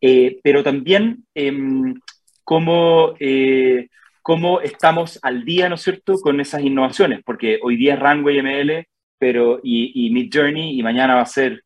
[0.00, 1.94] Eh, pero también em,
[4.28, 8.42] cómo, estamos al día, ¿no es cierto?, con esas innovaciones, porque hoy día es Runway
[8.42, 8.86] ML,
[9.18, 11.64] pero, y, y Mid Journey, y mañana va a ser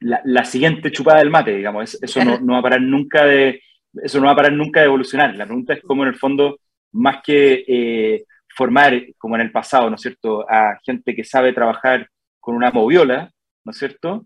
[0.00, 1.96] la, la, siguiente chupada del mate, digamos.
[2.02, 3.62] Eso no, no, va a parar nunca de,
[4.02, 5.36] eso no va a parar nunca de evolucionar.
[5.36, 6.58] La pregunta es cómo en el fondo,
[6.90, 11.52] más que eh, formar, como en el pasado, ¿no es cierto?, a gente que sabe
[11.52, 12.08] trabajar
[12.40, 13.30] con una moviola,
[13.64, 14.24] ¿no es cierto?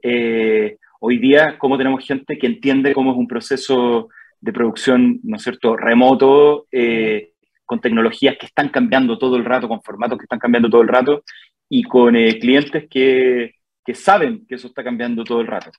[0.00, 4.08] Eh, hoy día, cómo tenemos gente que entiende cómo es un proceso
[4.40, 7.32] de producción, ¿no es cierto?, remoto, eh,
[7.64, 10.88] con tecnologías que están cambiando todo el rato, con formatos que están cambiando todo el
[10.88, 11.24] rato,
[11.68, 13.56] y con eh, clientes que
[13.86, 15.70] que saben que eso está cambiando todo el rato.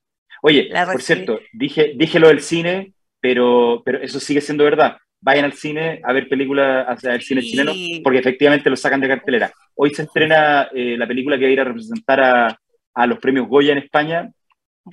[0.41, 4.97] Oye, por cierto, dije, dije lo del cine, pero, pero eso sigue siendo verdad.
[5.20, 9.10] Vayan al cine a ver películas, a ver cine chileno, porque efectivamente lo sacan de
[9.10, 9.51] cartelera.
[9.76, 12.60] Hoy se estrena eh, la película que va a ir a representar a,
[12.93, 14.32] a los premios Goya en España,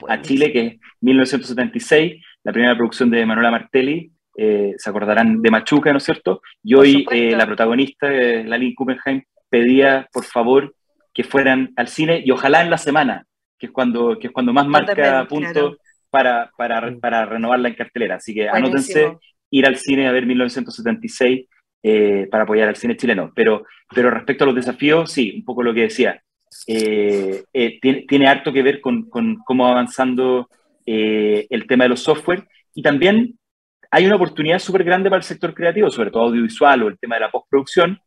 [0.09, 5.51] a Chile, que es 1976, la primera producción de Manuela Martelli, eh, se acordarán de
[5.51, 6.43] Machuca, ¿no es cierto?
[6.63, 10.75] Y hoy eh, la protagonista, eh, Lali Kuppenheim, pedía, por favor,
[11.13, 13.27] que fueran al cine y ojalá en la semana,
[13.59, 15.77] que es cuando, que es cuando más marca punto claro.
[16.11, 18.17] para, para, para, renovarla en cartelera.
[18.17, 18.67] Así que Buenísimo.
[18.67, 19.19] anótense
[19.51, 21.47] ir al cine a ver 1976
[21.83, 23.31] eh, para apoyar al cine chileno.
[23.35, 23.65] Pero,
[23.95, 26.21] pero respecto a los desafíos, sí, un poco lo que decía.
[26.67, 30.49] Eh, eh, tiene, tiene, harto que ver con, con cómo va avanzando
[30.87, 33.39] eh, el tema de los software y también
[33.91, 37.15] hay una oportunidad súper grande para el sector creativo, sobre todo audiovisual o el tema
[37.15, 38.01] de la postproducción,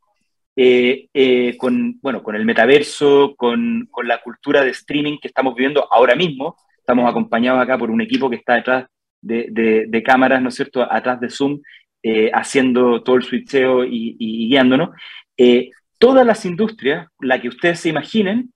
[0.56, 5.56] eh, eh, con, bueno, con el metaverso, con, con, la cultura de streaming que estamos
[5.56, 6.58] viviendo ahora mismo.
[6.78, 8.86] Estamos acompañados acá por un equipo que está detrás
[9.22, 11.62] de, de, de cámaras, ¿no es cierto?, atrás de Zoom,
[12.04, 14.90] eh, haciendo todo el switcheo y, y guiándonos.
[15.38, 18.54] Eh, todas las industrias, la que ustedes se imaginen,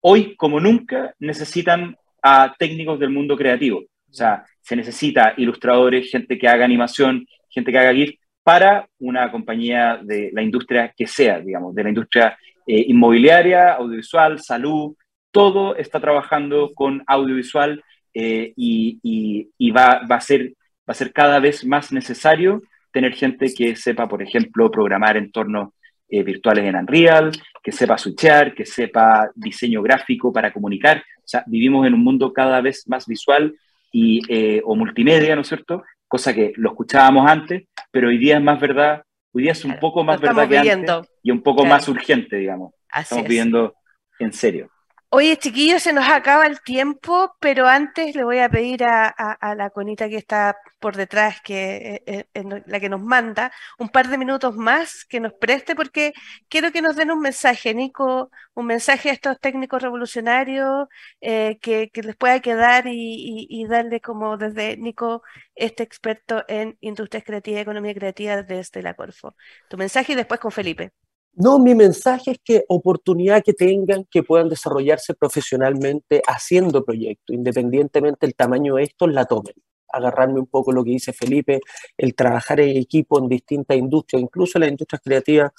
[0.00, 3.80] hoy como nunca necesitan a técnicos del mundo creativo.
[3.80, 9.30] O sea, se necesita ilustradores, gente que haga animación, gente que haga GIF, para una
[9.30, 14.94] compañía de la industria que sea, digamos, de la industria eh, inmobiliaria, audiovisual, salud,
[15.30, 17.82] todo está trabajando con audiovisual
[18.14, 20.52] eh, y, va, a ser,
[20.88, 22.62] va a ser cada vez más necesario
[22.92, 25.70] tener gente que sepa, por ejemplo, programar entornos
[26.12, 27.32] eh, virtuales en Unreal,
[27.62, 30.98] que sepa switchear, que sepa diseño gráfico para comunicar.
[31.18, 33.54] O sea, vivimos en un mundo cada vez más visual
[33.90, 35.82] y, eh, o multimedia, ¿no es cierto?
[36.12, 39.02] cosa que lo escuchábamos antes, pero hoy día es más verdad,
[39.32, 40.96] hoy día es un poco más verdad que viviendo.
[40.98, 41.74] antes y un poco claro.
[41.76, 42.74] más urgente, digamos.
[42.90, 43.28] Así Estamos es.
[43.30, 43.74] viviendo
[44.18, 44.70] en serio.
[45.14, 49.14] Oye, chiquillos, se nos acaba el tiempo, pero antes le voy a pedir a,
[49.56, 52.24] la conita que está por detrás, que es,
[52.66, 56.14] la que nos manda, un par de minutos más que nos preste, porque
[56.48, 60.88] quiero que nos den un mensaje, Nico, un mensaje a estos técnicos revolucionarios
[61.20, 65.22] eh, que, les pueda quedar y, darle como desde Nico,
[65.54, 69.36] este experto en industrias creativas y economía creativa desde la Corfo.
[69.68, 70.92] Tu mensaje y después con Felipe.
[71.34, 78.26] No, mi mensaje es que oportunidad que tengan, que puedan desarrollarse profesionalmente haciendo proyectos, independientemente
[78.26, 79.54] del tamaño de estos, la tomen.
[79.88, 81.60] Agarrarme un poco lo que dice Felipe,
[81.96, 85.52] el trabajar en equipo en distintas industrias, incluso las industrias creativas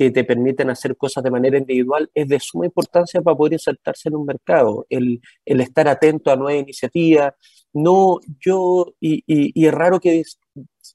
[0.00, 4.08] que te permiten hacer cosas de manera individual, es de suma importancia para poder insertarse
[4.08, 7.34] en un mercado, el, el estar atento a nuevas iniciativas.
[7.74, 10.22] No, yo, y, y, y es raro que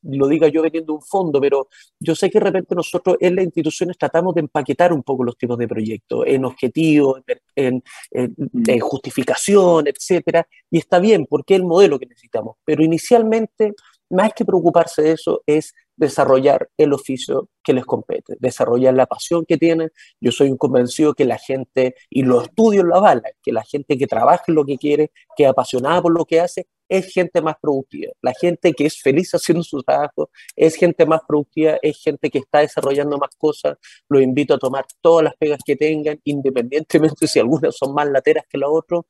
[0.01, 1.67] lo diga yo veniendo un fondo, pero
[1.99, 5.37] yo sé que de repente nosotros en las instituciones tratamos de empaquetar un poco los
[5.37, 7.21] tipos de proyectos en objetivos,
[7.55, 8.79] en, mm.
[8.79, 13.75] justificación, etcétera, y está bien porque es el modelo que necesitamos, pero inicialmente,
[14.09, 19.45] más que preocuparse de eso, es desarrollar el oficio que les compete, desarrollar la pasión
[19.45, 19.91] que tienen.
[20.19, 23.97] Yo soy un convencido que la gente, y los estudios lo avalan, que la gente
[23.97, 27.55] que trabaja lo que quiere, que es apasionada por lo que hace, es gente más
[27.59, 28.13] productiva.
[28.21, 32.39] La gente que es feliz haciendo su trabajo es gente más productiva, es gente que
[32.39, 33.77] está desarrollando más cosas.
[34.09, 38.45] Los invito a tomar todas las pegas que tengan, independientemente si algunas son más lateras
[38.49, 39.01] que las otras.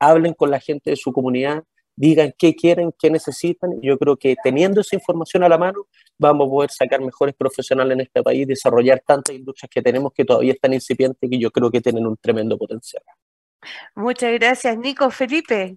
[0.00, 1.62] Hablen con la gente de su comunidad,
[1.96, 3.80] digan qué quieren, qué necesitan.
[3.82, 5.86] Yo creo que teniendo esa información a la mano,
[6.18, 10.24] vamos a poder sacar mejores profesionales en este país, desarrollar tantas industrias que tenemos que
[10.24, 13.02] todavía están incipientes y que yo creo que tienen un tremendo potencial.
[13.94, 15.10] Muchas gracias, Nico.
[15.10, 15.76] Felipe.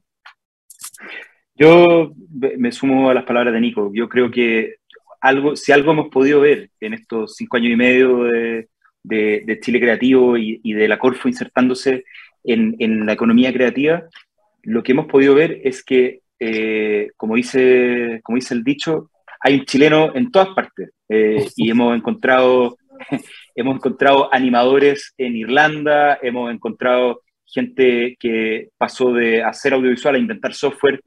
[1.56, 2.14] Yo
[2.58, 3.92] me sumo a las palabras de Nico.
[3.94, 4.76] Yo creo que
[5.22, 8.68] algo, si algo hemos podido ver en estos cinco años y medio de,
[9.04, 12.04] de, Chile Creativo y, de la Corfo insertándose
[12.44, 14.04] en, en, la economía creativa,
[14.64, 19.56] lo que hemos podido ver es que, eh, como, dice, como dice el dicho, hay
[19.56, 20.92] un chileno en todas partes.
[21.10, 22.78] Eh, y hemos encontrado,
[23.56, 30.54] hemos encontrado animadores en Irlanda, hemos encontrado gente que pasó de hacer audiovisual a inventar
[30.54, 31.02] software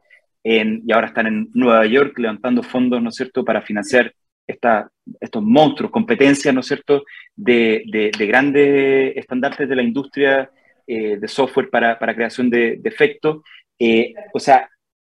[0.48, 4.14] y ahora están en Nueva York levantando fondos, ¿no es cierto?, para financiar
[4.46, 4.88] esta,
[5.20, 7.02] estos monstruos, competencias, ¿no es cierto?,
[7.34, 10.48] de, de, grandes estandartes de la industria
[10.86, 13.42] eh, de software para, para creación de, de efectos.
[13.78, 14.68] Eh, o sea,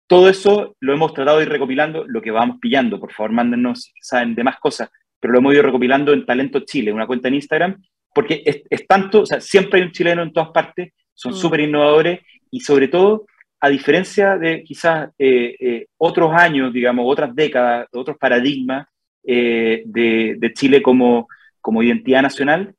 [0.07, 3.83] todo eso lo hemos tratado de ir recopilando, lo que vamos pillando, por favor, mándenos
[3.83, 4.91] si saben de más cosas,
[5.21, 7.83] pero lo hemos ido recopilando en Talento Chile, una cuenta en Instagram,
[8.15, 11.37] porque es, es tanto, o sea, siempre hay un chileno en todas partes, son mm.
[11.37, 13.27] súper innovadores y sobre todo
[13.61, 18.87] a diferencia de quizás eh, eh, otros años, digamos, otras décadas, otros paradigmas
[19.25, 21.29] eh, de, Chile como,
[21.61, 22.75] como identidad nacional,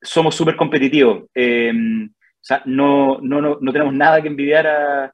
[0.00, 1.24] somos súper competitivos.
[1.34, 5.12] Em, o sea, no, no, no, no, tenemos nada que envidiar a,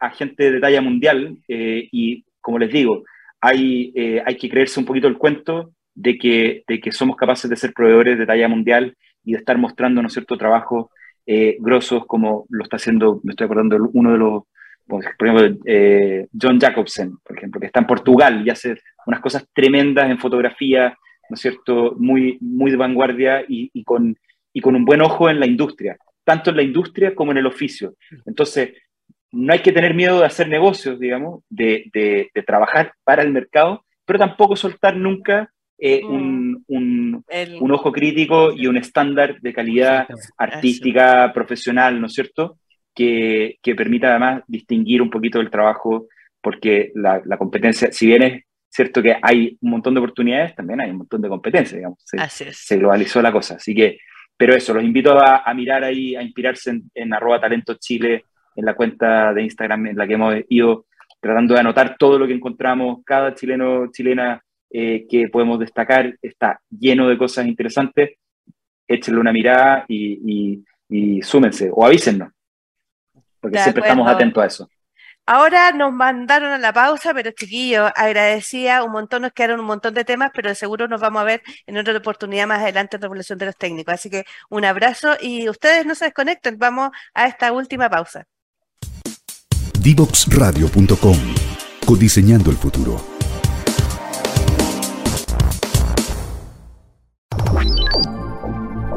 [0.00, 3.04] a gente de talla mundial y, como les digo,
[3.40, 3.92] hay,
[4.26, 7.72] hay que creerse un poquito el cuento de que, de que somos capaces de ser
[7.72, 10.90] proveedores de talla mundial y de estar mostrando, ¿no cierto?, trabajo
[11.26, 14.42] eh, grosos como lo está haciendo, me estoy acordando, uno de los,
[14.86, 18.76] por ejemplo, eh, John Jacobsen, por ejemplo, que está en Portugal y hace
[19.06, 20.94] unas cosas tremendas en fotografía,
[21.28, 24.16] ¿no es cierto?, muy, muy de vanguardia y, con,
[24.52, 27.46] y con un buen ojo en la industria, tanto en la industria como en el
[27.46, 27.94] oficio.
[28.26, 28.74] Entonces,
[29.32, 33.32] no hay que tener miedo de hacer negocios, digamos, de, de, de trabajar para el
[33.32, 36.64] mercado, pero tampoco soltar nunca eh, mm.
[36.68, 37.24] un,
[37.60, 40.06] un, ojo crítico y un estándar de calidad
[40.36, 42.58] artística, profesional, ¿no es cierto?
[42.94, 46.06] Que, que, permita además distinguir un poquito el trabajo,
[46.40, 48.44] porque la, la, competencia, si bien es
[48.74, 51.98] cierto que hay un montón de oportunidades, también hay un montón de competencias, digamos.
[52.04, 53.54] Se, se globalizó la cosa.
[53.54, 53.98] Así que,
[54.36, 58.24] pero eso, los invito a, a mirar ahí, a inspirarse en, en arroba talento chile,
[58.56, 60.86] en la cuenta de Instagram en la que hemos ido
[61.20, 66.60] tratando de anotar todo lo que encontramos, cada chileno, chilena eh, que podemos destacar, está
[66.68, 68.18] lleno de cosas interesantes,
[68.86, 70.62] échenle una mirada y,
[71.22, 72.30] súmense o avísennos,
[73.40, 74.68] porque siempre estamos atentos a eso.
[75.26, 79.94] Ahora nos mandaron a la pausa, pero chiquillos, agradecía un montón, nos quedaron un montón
[79.94, 83.38] de temas, pero seguro nos vamos a ver en otra oportunidad más adelante en Revolución
[83.38, 83.94] de los Técnicos.
[83.94, 88.26] Así que un abrazo y ustedes no se desconecten, vamos a esta última pausa.
[89.80, 91.16] Divoxradio.com
[91.86, 93.02] Codiseñando el futuro.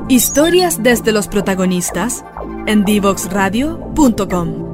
[0.10, 2.24] Historias desde los protagonistas
[2.66, 4.68] en divoxradio.com.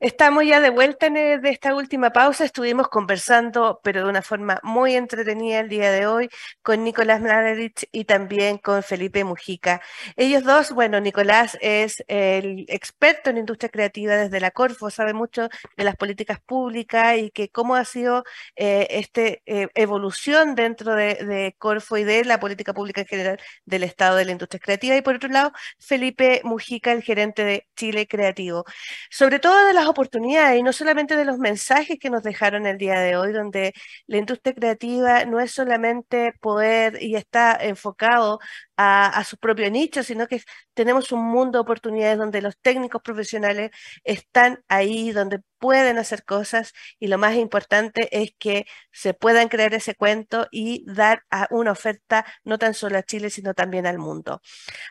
[0.00, 2.44] Estamos ya de vuelta en eh, de esta última pausa.
[2.44, 6.28] Estuvimos conversando, pero de una forma muy entretenida el día de hoy,
[6.62, 9.82] con Nicolás Mladerich y también con Felipe Mujica.
[10.14, 15.48] Ellos dos, bueno, Nicolás es el experto en industria creativa desde la Corfo, sabe mucho
[15.76, 18.22] de las políticas públicas y que cómo ha sido
[18.54, 23.40] eh, esta eh, evolución dentro de, de Corfo y de la política pública en general
[23.64, 24.94] del Estado de la industria creativa.
[24.94, 28.64] Y por otro lado, Felipe Mujica, el gerente de Chile Creativo.
[29.10, 32.78] Sobre todo de las oportunidades y no solamente de los mensajes que nos dejaron el
[32.78, 33.72] día de hoy, donde
[34.06, 38.38] la industria creativa no es solamente poder y está enfocado
[38.76, 40.42] a, su propio nicho, sino que
[40.74, 43.70] tenemos un mundo de oportunidades donde los técnicos profesionales
[44.04, 49.74] están ahí, donde pueden hacer cosas y lo más importante es que se puedan crear
[49.74, 53.98] ese cuento y dar a una oferta no tan solo a Chile, sino también al
[53.98, 54.40] mundo.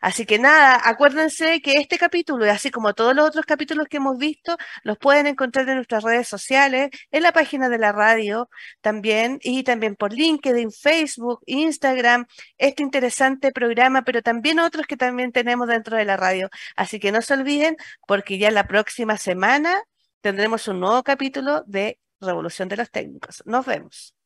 [0.02, 4.18] Así que nada, acuérdense que este capítulo, así como todos los otros capítulos que hemos
[4.18, 8.50] visto, los pueden encontrar en nuestras redes sociales, en la página de la radio
[8.82, 12.26] también, y también por LinkedIn, Facebook, Instagram,
[12.58, 16.50] este interesante programa pero también otros que también tenemos dentro de la radio.
[16.76, 19.82] Así que no se olviden porque ya la próxima semana
[20.28, 23.42] tendremos un nuevo capítulo de Revolución de los Técnicos.
[23.46, 24.17] Nos vemos.